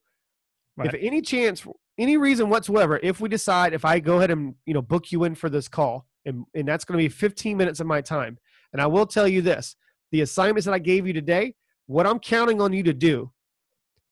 [0.76, 0.92] Right.
[0.92, 1.66] If any chance,
[1.98, 5.24] any reason whatsoever, if we decide, if I go ahead and you know book you
[5.24, 8.38] in for this call, and and that's going to be 15 minutes of my time,
[8.72, 9.76] and I will tell you this:
[10.12, 11.54] the assignments that I gave you today,
[11.86, 13.32] what I'm counting on you to do,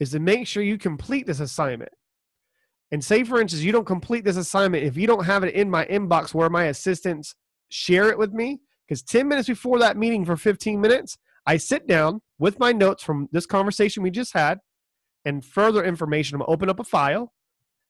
[0.01, 1.93] is to make sure you complete this assignment.
[2.93, 5.71] And say, for instance, you don't complete this assignment if you don't have it in
[5.71, 7.37] my inbox where my assistants
[7.69, 8.59] share it with me.
[8.87, 13.05] Because 10 minutes before that meeting for 15 minutes, I sit down with my notes
[13.05, 14.59] from this conversation we just had
[15.25, 16.35] and further information.
[16.35, 17.33] I'm going to open up a file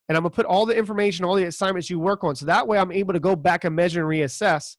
[0.09, 2.35] and I'm going to put all the information, all the assignments you work on.
[2.35, 4.77] So that way I'm able to go back and measure and reassess,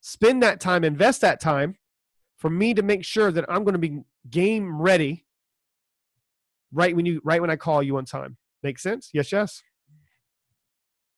[0.00, 1.76] spend that time, invest that time
[2.36, 5.24] for me to make sure that I'm going to be game ready
[6.72, 8.36] right when you right when I call you on time.
[8.62, 9.10] Make sense?
[9.12, 9.62] Yes, yes.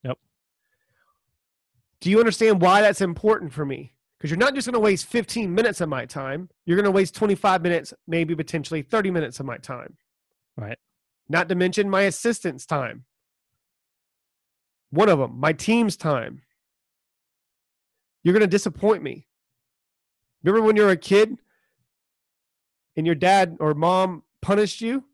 [0.05, 0.19] Yep.
[2.01, 3.95] Do you understand why that's important for me?
[4.19, 6.49] Because you're not just going to waste 15 minutes of my time.
[6.67, 9.97] You're going to waste 25 minutes, maybe potentially 30 minutes of my time.
[10.59, 10.79] Right.
[11.29, 13.05] Not to mention my assistant's time.
[14.91, 16.43] One of them, my team's time.
[18.25, 19.29] You're going to disappoint me.
[20.43, 21.37] Remember when you were a kid
[22.97, 25.05] and your dad or mom punished you?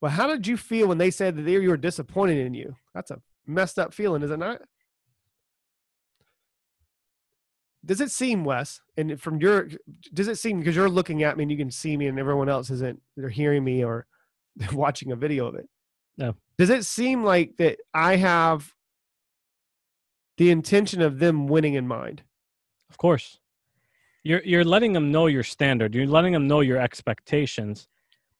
[0.00, 2.74] Well, how did you feel when they said that they were disappointed in you?
[2.94, 4.62] That's a messed up feeling, is it not?
[7.84, 9.68] Does it seem, Wes, and from your,
[10.12, 12.48] does it seem because you're looking at me and you can see me and everyone
[12.48, 14.06] else isn't, they're hearing me or
[14.72, 15.68] watching a video of it.
[16.16, 16.34] No.
[16.58, 18.72] Does it seem like that I have
[20.36, 22.22] the intention of them winning in mind?
[22.90, 23.38] Of course.
[24.22, 25.94] You're you're letting them know your standard.
[25.94, 27.88] You're letting them know your expectations.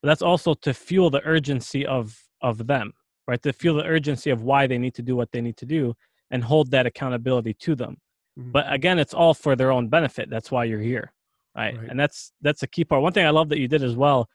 [0.02, 2.92] But that's also to fuel the urgency of of them,
[3.26, 3.42] right?
[3.42, 5.94] To fuel the urgency of why they need to do what they need to do
[6.30, 7.96] and hold that accountability to them.
[8.38, 8.52] Mhm.
[8.52, 10.28] But again, it's all for their own benefit.
[10.30, 11.12] That's why you're here.
[11.56, 11.76] Right.
[11.76, 11.88] Right.
[11.88, 13.02] And that's that's a key part.
[13.02, 14.28] One thing I love that you did as well,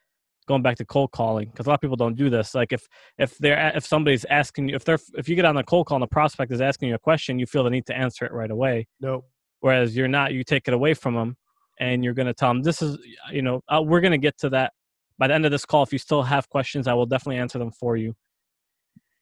[0.48, 2.54] going back to cold calling, because a lot of people don't do this.
[2.56, 2.88] Like if
[3.18, 5.98] if they're if somebody's asking you if they're if you get on a cold call
[5.98, 8.32] and the prospect is asking you a question, you feel the need to answer it
[8.32, 9.26] right away Nope.
[9.62, 11.36] whereas you're not you take it away from them
[11.80, 12.98] and you're going to tell them this is
[13.32, 14.72] you know uh, we're going to get to that
[15.18, 17.58] by the end of this call if you still have questions i will definitely answer
[17.60, 18.14] them for you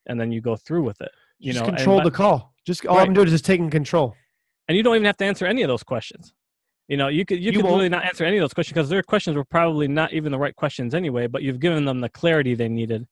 [0.06, 2.52] and then you go through with it you just know and control by- the call.
[2.66, 3.06] Just all Right.
[3.06, 4.14] I'm doing is just taking control.
[4.68, 6.32] and you don't even have to answer any of those questions
[6.88, 7.76] you know you could you, You could won't.
[7.76, 10.38] really not answer any of those questions because their questions were probably not even the
[10.38, 13.06] right questions anyway but you've given them the clarity they needed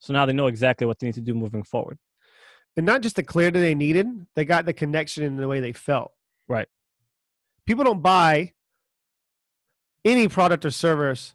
[0.00, 1.98] so now they know exactly what they need to do moving forward
[2.76, 5.72] And not just the clarity they needed, they got the connection in the way they
[5.72, 6.10] felt.
[6.48, 6.66] Right.
[7.66, 8.52] People don't buy
[10.04, 11.34] any product or service,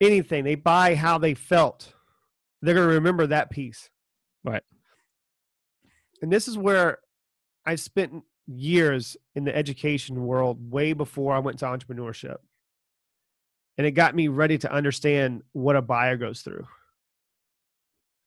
[0.00, 0.44] anything.
[0.44, 1.92] They buy how they felt.
[2.62, 3.90] They're going to remember that piece.
[4.42, 4.62] Right.
[6.22, 6.98] And this is where
[7.64, 12.36] I spent years in the education world way before I went to entrepreneurship.
[13.76, 16.66] And it got me ready to understand what a buyer goes through.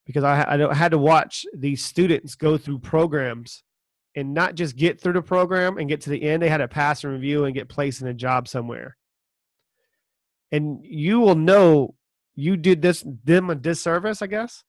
[0.06, 3.64] Because I, I had to watch these students go through programs
[4.16, 6.68] and not just get through the program and get to the end, they had to
[6.68, 8.98] pass and review and get placed in a job somewhere.
[10.52, 11.96] And you will know
[12.36, 14.64] you did this them a disservice, I guess.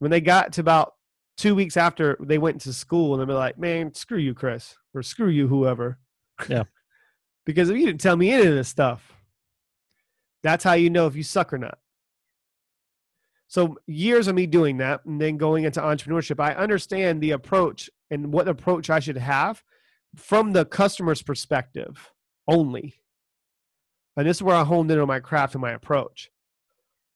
[0.00, 0.94] When they got to about
[1.36, 4.76] two weeks after they went to school and they'll be like, man, screw you, Chris,
[4.94, 5.98] or screw you, whoever.
[6.48, 6.64] Yeah.
[7.46, 9.12] because if you didn't tell me any of this stuff,
[10.42, 11.78] that's how you know if you suck or not.
[13.48, 17.88] So years of me doing that and then going into entrepreneurship, I understand the approach
[18.10, 19.62] and what approach I should have
[20.16, 22.12] from the customer's perspective
[22.48, 22.94] only.
[24.16, 26.30] And this is where I honed in on my craft and my approach.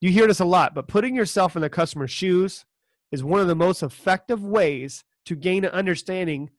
[0.01, 2.65] You hear this a lot, but putting yourself in the customer's shoes
[3.11, 6.51] is one of the most effective ways to gain an understanding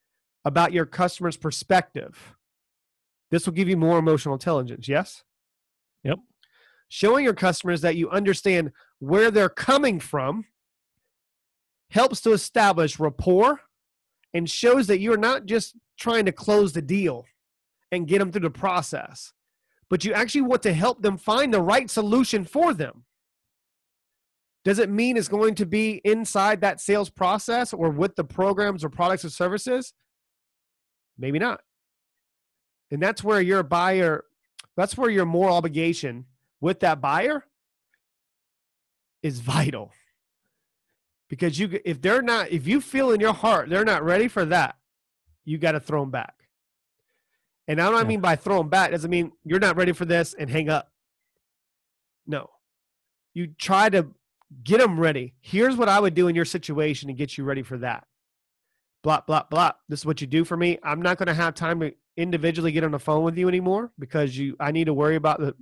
[0.46, 2.36] about your customer's perspective.
[3.32, 5.24] This will give you more emotional intelligence, yes?
[6.04, 6.20] Yep.
[6.88, 10.46] Showing your customers that you understand where they're coming from
[11.92, 13.62] helps to establish rapport
[14.34, 17.26] and shows that you're not just trying to close the deal
[17.92, 19.34] and get them through the process,
[19.90, 23.06] but you actually want to help them find the right solution for them.
[24.66, 28.84] Does it mean it's going to be inside that sales process or with the programs
[28.84, 29.94] or products or services?
[31.18, 31.62] Maybe not.
[32.92, 34.26] And that's where your buyer,
[34.76, 36.26] that's where your moral obligation
[36.60, 37.46] with that buyer
[39.24, 39.92] is vital.
[41.30, 44.46] Because you if they're not if you feel in your heart they're not ready for
[44.46, 44.76] that,
[45.46, 46.34] you got to throw them back.
[47.68, 48.08] And I don't Yeah.
[48.08, 50.92] mean by throw them back doesn't mean you're not ready for this and hang up.
[52.26, 52.50] No.
[53.36, 54.08] You try to
[54.64, 55.36] get them ready.
[55.42, 58.06] Here's what I would do in your situation to get you ready for that.
[59.04, 59.72] Blah, blah, blah.
[59.88, 60.78] This is what you do for me.
[60.84, 63.92] I'm not going to have time to individually get on the phone with you anymore
[63.98, 65.56] because you I need to worry about the,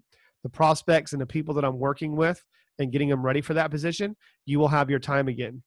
[0.44, 2.44] the prospects and the people that I'm working with
[2.80, 4.16] and getting them ready for that position.
[4.46, 5.64] You will have your time again.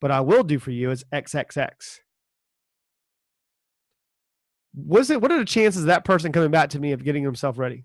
[0.00, 2.00] But I will do for you is XXX.
[4.74, 7.58] Was it what are the chances that person coming back to me of getting himself
[7.58, 7.84] ready?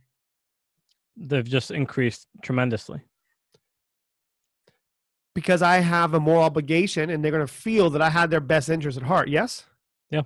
[1.15, 3.01] They've just increased tremendously.
[5.37, 8.39] Because I have a moral obligation and they're going to feel that I had their
[8.39, 9.29] best interest at heart.
[9.29, 9.67] Yes?
[10.09, 10.23] Yeah.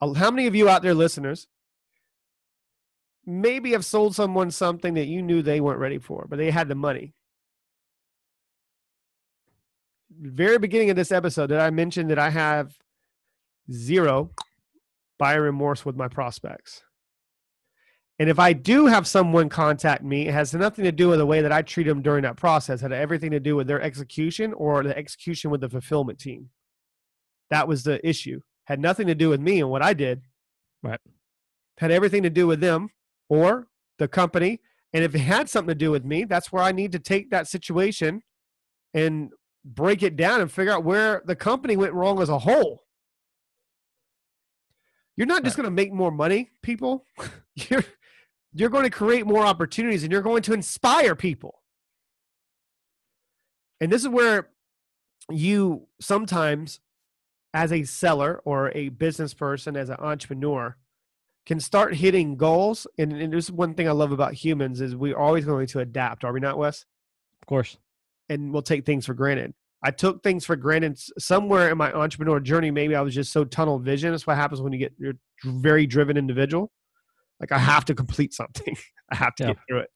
[0.00, 1.48] How many of you out there, listeners,
[3.26, 6.66] maybe have sold someone something that you knew they weren't ready for, but they had
[6.66, 7.12] the money?
[10.18, 12.74] Very beginning of this episode, did I mention that I have
[13.70, 14.30] zero
[15.18, 16.82] buyer remorse with my prospects?
[18.22, 21.26] And if I do have someone contact me, it has nothing to do with the
[21.26, 22.78] way that I treat them during that process.
[22.78, 26.48] It had everything to do with their execution or the execution with the fulfillment team.
[27.50, 28.40] That was the issue.
[28.66, 30.22] Had nothing to do with me and what I did.
[30.84, 31.00] Right.
[31.78, 32.90] Had everything to do with them
[33.28, 33.66] or
[33.98, 34.60] the company.
[34.92, 37.28] And if it had something to do with me, that's where I need to take
[37.30, 38.22] that situation
[38.94, 39.32] and
[39.64, 42.84] break it down and figure out where the company went wrong as a whole.
[45.16, 47.04] You're not just going to make more money, people.
[47.56, 47.82] you're
[48.54, 51.62] you're going to create more opportunities and you're going to inspire people.
[53.80, 54.48] And this is where
[55.30, 56.80] you sometimes
[57.54, 60.76] as a seller or a business person as an entrepreneur
[61.46, 64.94] can start hitting goals and, and this is one thing I love about humans is
[64.94, 66.84] we're always going to adapt, are we not, Wes?
[67.42, 67.76] Of course.
[68.28, 69.54] and we'll take things for granted.
[69.82, 72.70] I took things for granted somewhere in my entrepreneur journey.
[72.70, 74.12] Maybe I was just so tunnel vision.
[74.12, 76.70] That's what happens when you get you're very driven individual.
[77.40, 78.76] Like I have to complete something.
[79.10, 79.48] I have to Yeah.
[79.48, 79.90] get through it.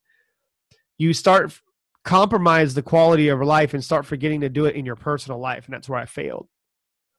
[0.98, 1.60] You start
[2.04, 5.40] compromise the quality of your life and start forgetting to do it in your personal
[5.40, 6.48] life, and that's where I failed.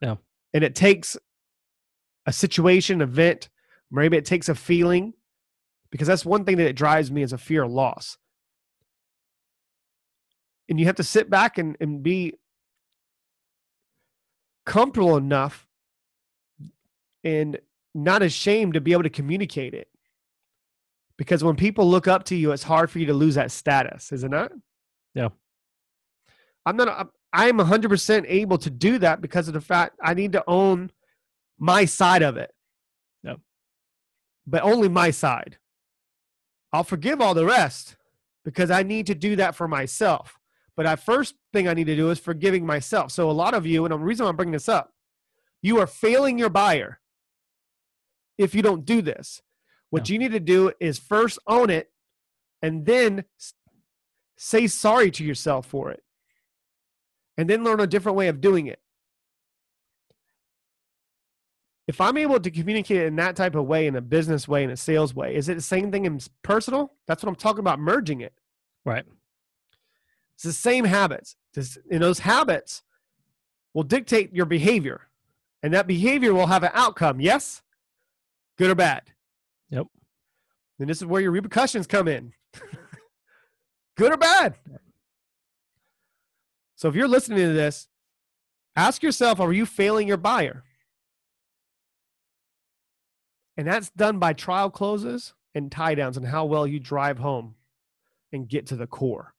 [0.01, 0.15] Yeah.
[0.53, 1.17] And it takes
[2.25, 3.49] a situation, event,
[3.91, 5.13] maybe it takes a feeling,
[5.91, 8.17] because that's one thing that it drives me is a fear of loss
[10.69, 12.33] and you have to sit back and, and be
[14.65, 15.67] comfortable enough
[17.23, 17.59] and
[17.93, 19.87] not ashamed to be able to communicate it
[21.17, 24.11] because when people look up to you it's hard for you to lose that status
[24.11, 24.51] is it not
[25.13, 25.29] Yeah.
[26.65, 30.31] i'm not I'm- i'm 100% able to do that because of the fact i need
[30.33, 30.91] to own
[31.59, 32.51] my side of it
[33.23, 33.39] Yep.
[34.45, 35.57] but only my side
[36.73, 37.95] i'll forgive all the rest
[38.45, 40.39] because i need to do that for myself
[40.75, 43.11] but I first thing I need to do is forgiving myself.
[43.11, 44.93] So a lot of you, and the reason I'm bringing this up,
[45.63, 46.99] you are failing your buyer
[48.37, 49.41] if you don't do this.
[49.89, 51.91] What you need to do is first own it,
[52.61, 53.23] and then
[54.35, 56.03] say sorry to yourself for it,
[57.37, 58.79] and then learn a different way of doing it.
[61.87, 64.69] If I'm able to communicate in that type of way, in a business way, in
[64.69, 66.91] a sales way, is it the same thing in personal?
[67.07, 68.33] That's what I'm talking about, merging it.
[68.83, 69.05] Right.
[70.35, 71.37] It's the same habits.
[71.53, 72.83] This, and those habits
[73.73, 75.07] will dictate your behavior.
[75.63, 77.63] And that behavior will have an outcome, yes?
[78.57, 79.03] Good or bad?
[79.69, 79.87] Yep.
[80.79, 82.33] And this is where your repercussions come in.
[83.97, 84.55] Good or bad?
[86.75, 87.87] So if you're listening to this,
[88.75, 90.63] ask yourself are you failing your buyer?
[93.57, 97.55] And that's done by trial closes and tie downs and how well you drive home
[98.31, 99.33] and get to the core.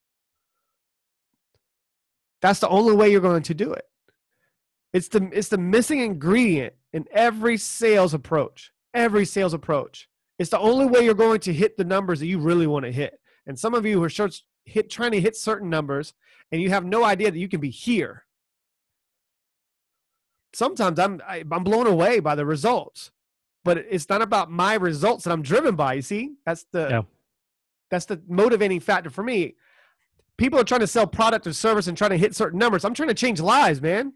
[2.43, 3.85] That's the only way you're going to do it.
[4.93, 8.73] It's the it's the missing ingredient in every sales approach.
[8.95, 10.08] Every sales approach.
[10.39, 12.93] It's the only way you're going to hit the numbers that you really want to
[12.93, 13.21] hit.
[13.47, 16.15] And some of you are short, hit, trying to hit certain numbers
[16.53, 18.25] and you have no idea that you can be here.
[20.55, 23.11] Sometimes I'm, I, am i am blown away by the results,
[23.65, 25.95] but it's not about my results that I'm driven by.
[25.95, 27.03] You see, that's the, yeah.
[27.91, 29.57] that's the motivating factor for me.
[30.37, 32.85] People are trying to sell product or service and trying to hit certain numbers.
[32.85, 34.13] I'm trying to change lives, man.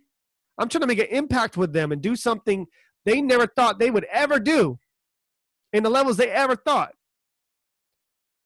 [0.57, 2.67] I'm trying to make an impact with them and do something
[3.05, 4.79] they never thought they would ever do
[5.73, 6.95] in the levels they ever thought.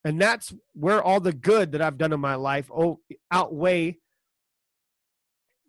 [0.04, 2.70] And that's where all the good that I've done in my life
[3.32, 3.98] outweigh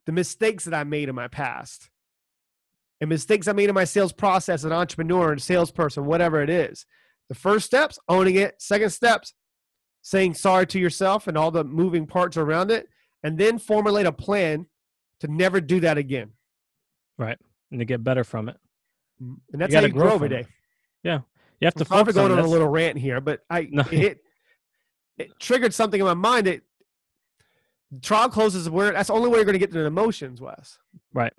[0.05, 1.89] the mistakes that I made in my past.
[3.01, 6.85] And mistakes I made in my sales process, an entrepreneur, and salesperson, whatever it is.
[7.29, 8.61] The first steps, owning it.
[8.61, 9.33] Second steps,
[10.01, 12.87] saying sorry to yourself and all the moving parts around it.
[13.23, 14.67] And then formulate a plan
[15.19, 16.31] to never do that again.
[17.17, 17.37] Right.
[17.71, 18.57] And to get better from it.
[19.21, 20.39] Mm, and that's how you grow, grow every day.
[20.41, 20.47] It.
[21.03, 21.19] Yeah.
[21.59, 23.83] You have to I'm focus going on, on a little rant here, but I no.
[23.91, 24.19] it,
[25.17, 26.61] it triggered something in my mind that
[28.01, 30.77] trial closes where that's the only way you're going to get to the emotions, Wes.
[31.13, 31.33] Right.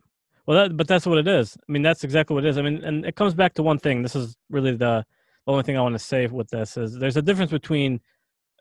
[0.47, 1.57] Well, that, but that's what it is.
[1.69, 2.59] I mean, that's exactly what it is.
[2.59, 4.03] I mean, and it comes back to one thing.
[4.03, 5.05] This is really the,
[5.47, 8.01] the only thing I want to say with this is there's a difference between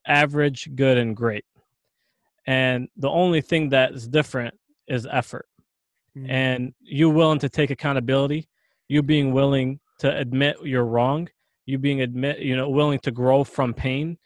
[0.06, 1.46] average, good, and great.
[2.46, 4.54] And the only thing that is different
[4.88, 5.48] is effort.
[6.18, 6.30] Mm-hmm.
[6.30, 8.48] And you willing to take accountability,
[8.88, 11.30] you being willing to admit you're wrong,
[11.68, 14.18] you being admit, you know, willing to grow from pain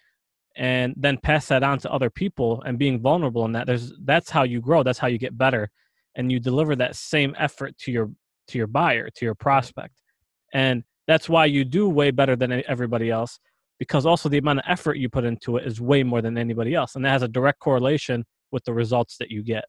[0.56, 3.66] and then pass that on to other people and being vulnerable in that.
[3.68, 4.84] There's that's how you grow.
[4.84, 5.70] That's how you get better.
[6.16, 8.12] And you deliver that same effort to your
[8.50, 9.96] to your buyer to your prospect.
[10.54, 13.40] And that's why you do way better than everybody else
[13.80, 16.76] because also the amount of effort you put into it is way more than anybody
[16.76, 16.96] else.
[16.96, 19.66] And that has a direct correlation with the results that you get.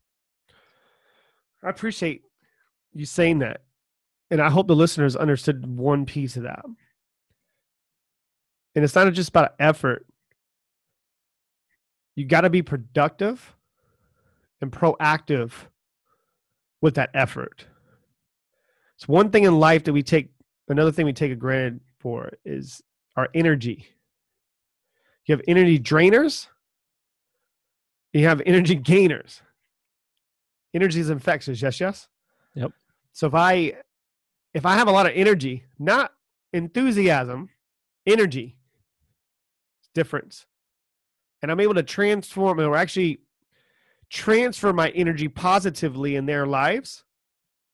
[1.64, 2.20] I appreciate
[2.92, 3.62] you saying that.
[4.30, 6.64] And i hope the listeners understood one piece of that
[8.74, 10.06] and it's not just about effort
[12.14, 13.54] you got to be productive
[14.60, 15.52] and proactive
[16.80, 17.66] with that effort.
[18.96, 20.30] It's one thing in life that we take,
[20.68, 22.82] another thing we take a granted for is
[23.16, 23.88] our energy.
[25.26, 26.48] You have energy drainers,
[28.12, 29.40] you have energy gainers.
[30.74, 32.08] Energy is infectious, yes, yes?
[32.54, 32.72] Yep.
[33.12, 33.74] So if I
[34.54, 36.12] if I have a lot of energy, not
[36.52, 37.50] enthusiasm,
[38.06, 38.56] energy,
[39.94, 40.46] difference
[41.42, 43.20] and I'm able to transform or actually
[44.08, 47.04] transfer my energy positively in their lives,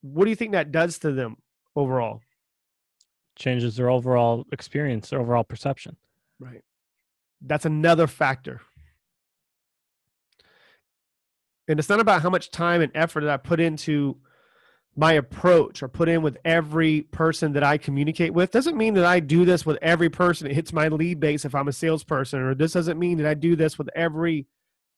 [0.00, 1.36] what do you think that does to them
[1.76, 2.20] overall?
[3.36, 5.96] Changes their overall experience, their overall perception.
[6.40, 6.62] Right.
[7.40, 8.62] That's another factor.
[11.68, 14.16] And it's not about how much time and effort that I put into
[14.98, 19.04] my approach or put in with every person that I communicate with doesn't mean that
[19.04, 22.40] I do this with every person that hits my lead base if I'm a salesperson,
[22.40, 24.48] or this doesn't mean that I do this with every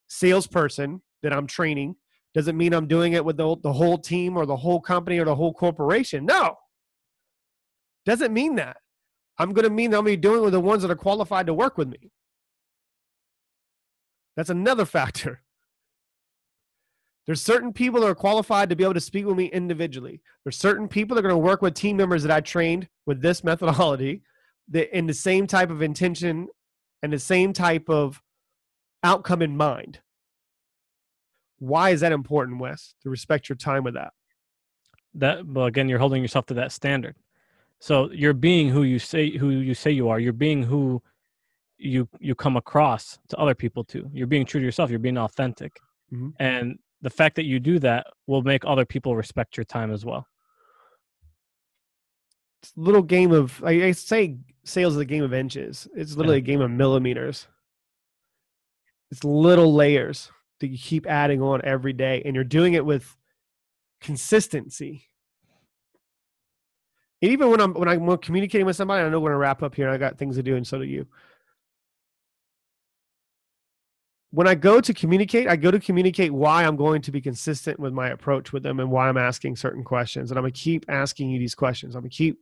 [0.08, 1.96] salesperson that I'm training.
[2.32, 5.26] Doesn't mean I'm doing it with the, the whole team or the whole company or
[5.26, 6.24] the whole corporation.
[6.24, 6.56] No.
[8.06, 8.78] Doesn't mean that.
[9.36, 10.90] I'm going to mean that I'm going to be doing it with the ones that
[10.90, 12.10] are qualified to work with me.
[14.34, 15.42] That's another factor.
[17.30, 20.20] There's certain people that are qualified to be able to speak with me individually.
[20.42, 23.22] There's certain people that are going to work with team members that I trained with
[23.22, 24.22] this methodology
[24.70, 26.48] that in the same type of intention
[27.04, 28.20] and the same type of
[29.04, 30.00] outcome in mind.
[31.60, 34.12] Why is that important, Wes, to respect your time with that?
[35.14, 37.14] That well again, you're holding yourself to that standard.
[37.78, 40.18] So you're being who you say who you say you are.
[40.18, 41.00] You're being who
[41.78, 44.10] you you come across to other people too.
[44.12, 44.90] You're being true to yourself.
[44.90, 45.78] You're being authentic.
[46.12, 46.30] Mm-hmm.
[46.40, 50.04] And the fact that you do that will make other people respect your time as
[50.04, 50.26] well.
[52.62, 55.88] It's a little game of I, I say sales is a game of inches.
[55.94, 56.44] It's literally yeah.
[56.44, 57.46] a game of millimeters.
[59.10, 60.30] It's little layers
[60.60, 63.16] that you keep adding on every day, and you're doing it with
[64.00, 65.04] consistency.
[67.22, 69.74] And even when I'm when I'm communicating with somebody, I know we're gonna wrap up
[69.74, 69.88] here.
[69.88, 71.06] I got things to do, and so do you.
[74.32, 77.80] When I go to communicate, I go to communicate why I'm going to be consistent
[77.80, 80.30] with my approach with them and why I'm asking certain questions.
[80.30, 81.94] And I'm going to keep asking you these questions.
[81.94, 82.38] I'm going to keep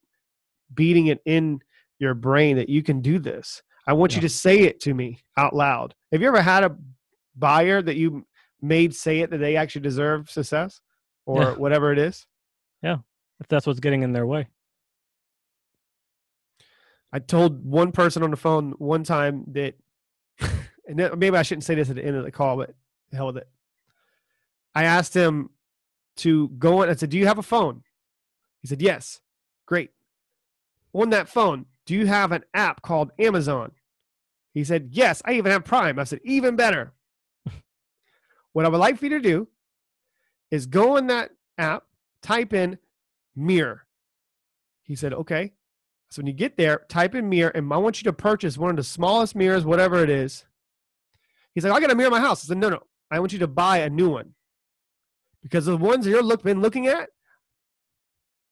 [0.74, 1.60] beating it in
[1.98, 3.62] your brain that you can do this.
[3.86, 4.16] I want yeah.
[4.16, 5.94] you to say it to me out loud.
[6.12, 6.76] Have you ever had a
[7.36, 8.26] buyer that you
[8.60, 10.80] made say it that they actually deserve success
[11.24, 11.54] or yeah.
[11.54, 12.26] whatever it is?
[12.82, 12.98] Yeah.
[13.40, 14.48] If that's what's getting in their way.
[17.14, 19.74] I told one person on the phone one time that
[20.88, 22.74] and maybe I shouldn't say this at the end of the call, but
[23.12, 23.48] hell with it.
[24.74, 25.50] I asked him
[26.16, 26.88] to go on.
[26.88, 27.84] I said, "Do you have a phone?"
[28.62, 29.20] He said, "Yes."
[29.68, 29.90] Great.
[30.94, 33.72] On that phone, do you have an app called Amazon?
[34.54, 35.98] He said, Yes, I even have Prime.
[35.98, 36.94] I said, Even better.
[38.54, 39.48] what I would like for you to do
[40.50, 41.84] is go in that app,
[42.22, 42.78] type in
[43.36, 43.86] mirror.
[44.82, 45.52] He said, Okay.
[46.08, 48.70] So when you get there, type in mirror, and I want you to purchase one
[48.70, 50.46] of the smallest mirrors, whatever it is.
[51.58, 52.44] He's like, I got a mirror in my house.
[52.44, 52.78] I said, No, no.
[53.10, 54.34] I want you to buy a new one.
[55.42, 57.08] Because the ones you're look, been looking at,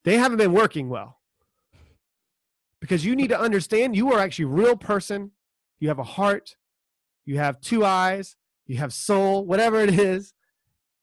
[0.03, 1.21] they haven't been working well.
[2.81, 5.31] Because you need to understand you are actually a real person.
[5.79, 6.57] You have a heart,
[7.25, 8.35] you have two eyes,
[8.67, 10.35] you have soul, whatever it is.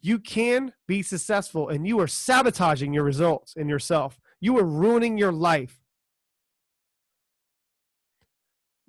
[0.02, 4.20] You can be successful and you are sabotaging your results in yourself.
[4.42, 5.80] You are ruining your life.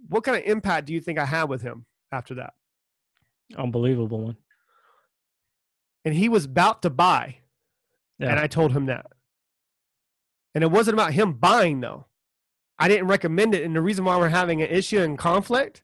[0.08, 2.54] What kind of impact do you think I had with him after that?
[3.56, 4.36] Unbelievable one.
[6.04, 7.38] And he was about to buy.
[8.18, 8.30] Yeah.
[8.30, 9.06] And I told him that.
[10.54, 12.06] And it wasn't about him buying, though.
[12.78, 13.64] I didn't recommend it.
[13.64, 15.82] And the reason why we're having an issue and conflict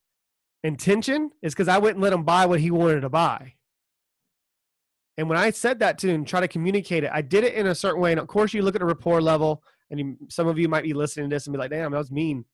[0.63, 3.55] and tension is because I wouldn't let him buy what he wanted to buy.
[5.17, 7.67] And when I said that to him, try to communicate it, I did it in
[7.67, 8.13] a certain way.
[8.13, 10.85] And of course, you look at the rapport level, and you, some of you might
[10.85, 12.45] be listening to this and be like, damn, that was mean.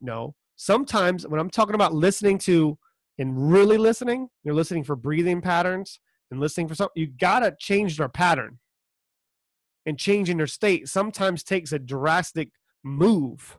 [0.00, 0.34] No.
[0.56, 2.78] Sometimes when I'm talking about listening to
[3.18, 6.00] and really listening, you're listening for breathing patterns
[6.30, 8.58] and listening for something, you got to change their pattern.
[9.86, 12.50] And changing their state sometimes takes a drastic
[12.84, 13.58] move.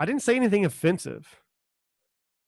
[0.00, 1.42] I didn't say anything offensive,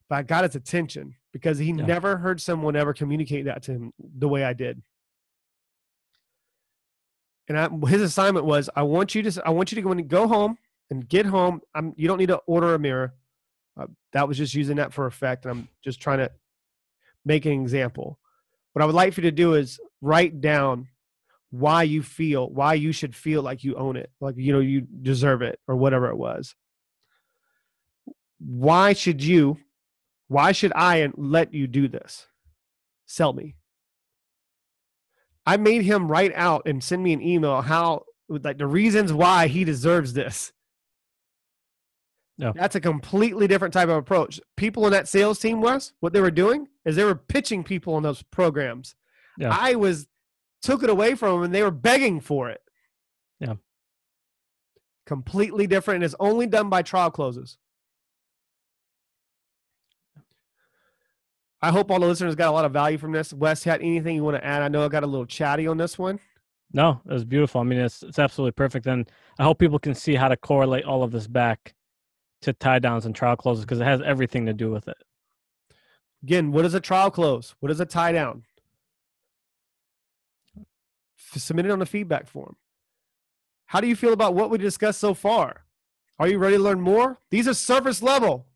[0.08, 1.84] but I got his attention because he Yeah.
[1.84, 4.82] never heard someone ever communicate that to him the way I did.
[7.48, 10.08] And I, his assignment was, I want you to, I want you to go and
[10.08, 10.56] go home
[10.90, 11.60] and get home.
[11.74, 13.14] I'm, you don't need to order a mirror.
[13.76, 16.30] Uh, that was just using that for effect, and I'm just trying to
[17.24, 18.18] make an example.
[18.72, 20.88] What I would like for you to do is write down
[21.50, 24.80] why you feel, why you should feel like you own it, like you know you
[24.80, 26.54] deserve it, or whatever it was.
[28.38, 29.58] Why should you?
[30.28, 32.26] Why should I let you do this?
[33.06, 33.56] Sell me.
[35.46, 39.46] I made him write out and send me an email how like the reasons why
[39.46, 40.52] he deserves this.
[42.36, 42.52] Yeah.
[42.54, 44.40] That's a completely different type of approach.
[44.56, 47.96] People in that sales team was what they were doing is they were pitching people
[47.96, 48.96] in those programs.
[49.38, 49.56] Yeah.
[49.56, 50.08] I was
[50.62, 52.60] took it away from them and they were begging for it.
[53.38, 53.54] Yeah.
[55.06, 57.58] Completely different and it's only done by trial closes.
[61.62, 63.32] I hope all the listeners got a lot of value from this.
[63.32, 64.60] Wes, had anything you want to add?
[64.60, 66.20] I know I got a little chatty on this one.
[66.74, 67.62] No, it was beautiful.
[67.62, 70.84] I mean, it's it's absolutely perfect, and I hope people can see how to correlate
[70.84, 71.72] all of this back
[72.44, 74.96] to tie downs and trial closes because it has everything to do with it.
[76.22, 77.54] Again, what is a trial close?
[77.60, 78.44] What is a tie down?
[80.56, 82.56] F- Submit it on the feedback form.
[83.66, 85.64] How do you feel about what we discussed so far?
[86.18, 87.18] Are you ready to learn more?
[87.30, 88.46] These are surface level.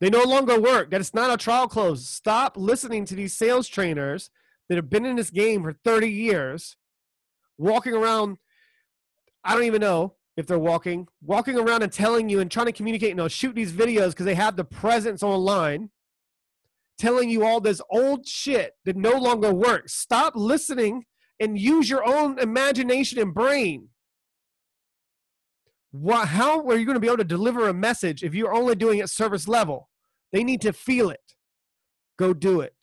[0.00, 0.90] They no longer work.
[0.90, 2.08] That is not a trial close.
[2.08, 4.30] Stop listening to these sales trainers
[4.68, 6.76] that have been in this game for 30 years,
[7.58, 8.38] walking around.
[9.44, 12.72] I don't even know if they're walking, walking around and telling you and trying to
[12.72, 15.90] communicate and they'll shoot these videos because they have the presence online
[16.98, 19.94] telling you all this old shit that no longer works.
[19.94, 21.04] Stop listening
[21.40, 23.88] and use your own imagination and brain.
[25.90, 28.74] What, how are you going to be able to deliver a message if you're only
[28.74, 29.88] doing it service level?
[30.32, 31.34] They need to feel it.
[32.18, 32.74] Go do it.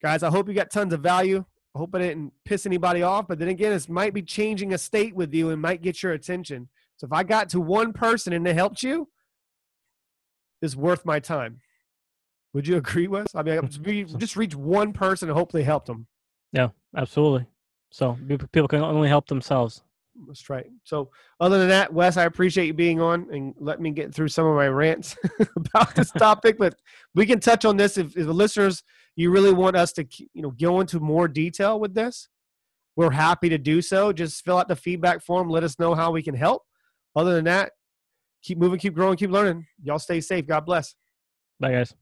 [0.00, 1.44] Guys, I hope you got tons of value.
[1.74, 4.78] I hope I didn't piss anybody off, but then again, this might be changing a
[4.78, 6.68] state with you and might get your attention.
[6.96, 9.08] So if I got to one person and it helped you,
[10.62, 11.60] it's worth my time.
[12.52, 13.26] Would you agree, Wes?
[13.34, 13.68] I mean,
[14.18, 16.06] just reach one person and hopefully help them.
[16.52, 17.46] Yeah, absolutely.
[17.90, 19.82] So people can only help themselves.
[20.26, 20.66] That's right.
[20.84, 21.10] So,
[21.40, 24.46] other than that, Wes, I appreciate you being on and let me get through some
[24.46, 25.16] of my rants
[25.56, 26.56] about this topic.
[26.58, 26.76] But
[27.14, 28.82] we can touch on this if, if the listeners
[29.16, 32.28] you really want us to, you know, go into more detail with this.
[32.96, 34.12] We're happy to do so.
[34.12, 35.48] Just fill out the feedback form.
[35.48, 36.62] Let us know how we can help.
[37.16, 37.72] Other than that,
[38.42, 39.66] keep moving, keep growing, keep learning.
[39.82, 40.46] Y'all stay safe.
[40.46, 40.94] God bless.
[41.58, 41.94] Bye, guys.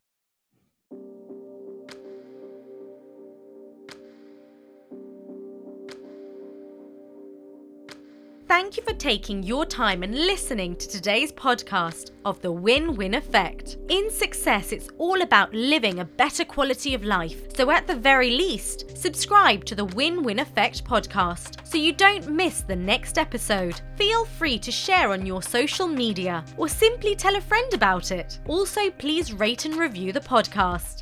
[8.53, 13.15] Thank you for taking your time and listening to today's podcast of the Win Win
[13.15, 13.79] Effect.
[13.89, 17.47] In success, it's all about living a better quality of life.
[17.57, 22.29] So, at the very least, subscribe to the Win Win Effect podcast so you don't
[22.29, 23.81] miss the next episode.
[23.97, 28.39] Feel free to share on your social media or simply tell a friend about it.
[28.49, 31.02] Also, please rate and review the podcast.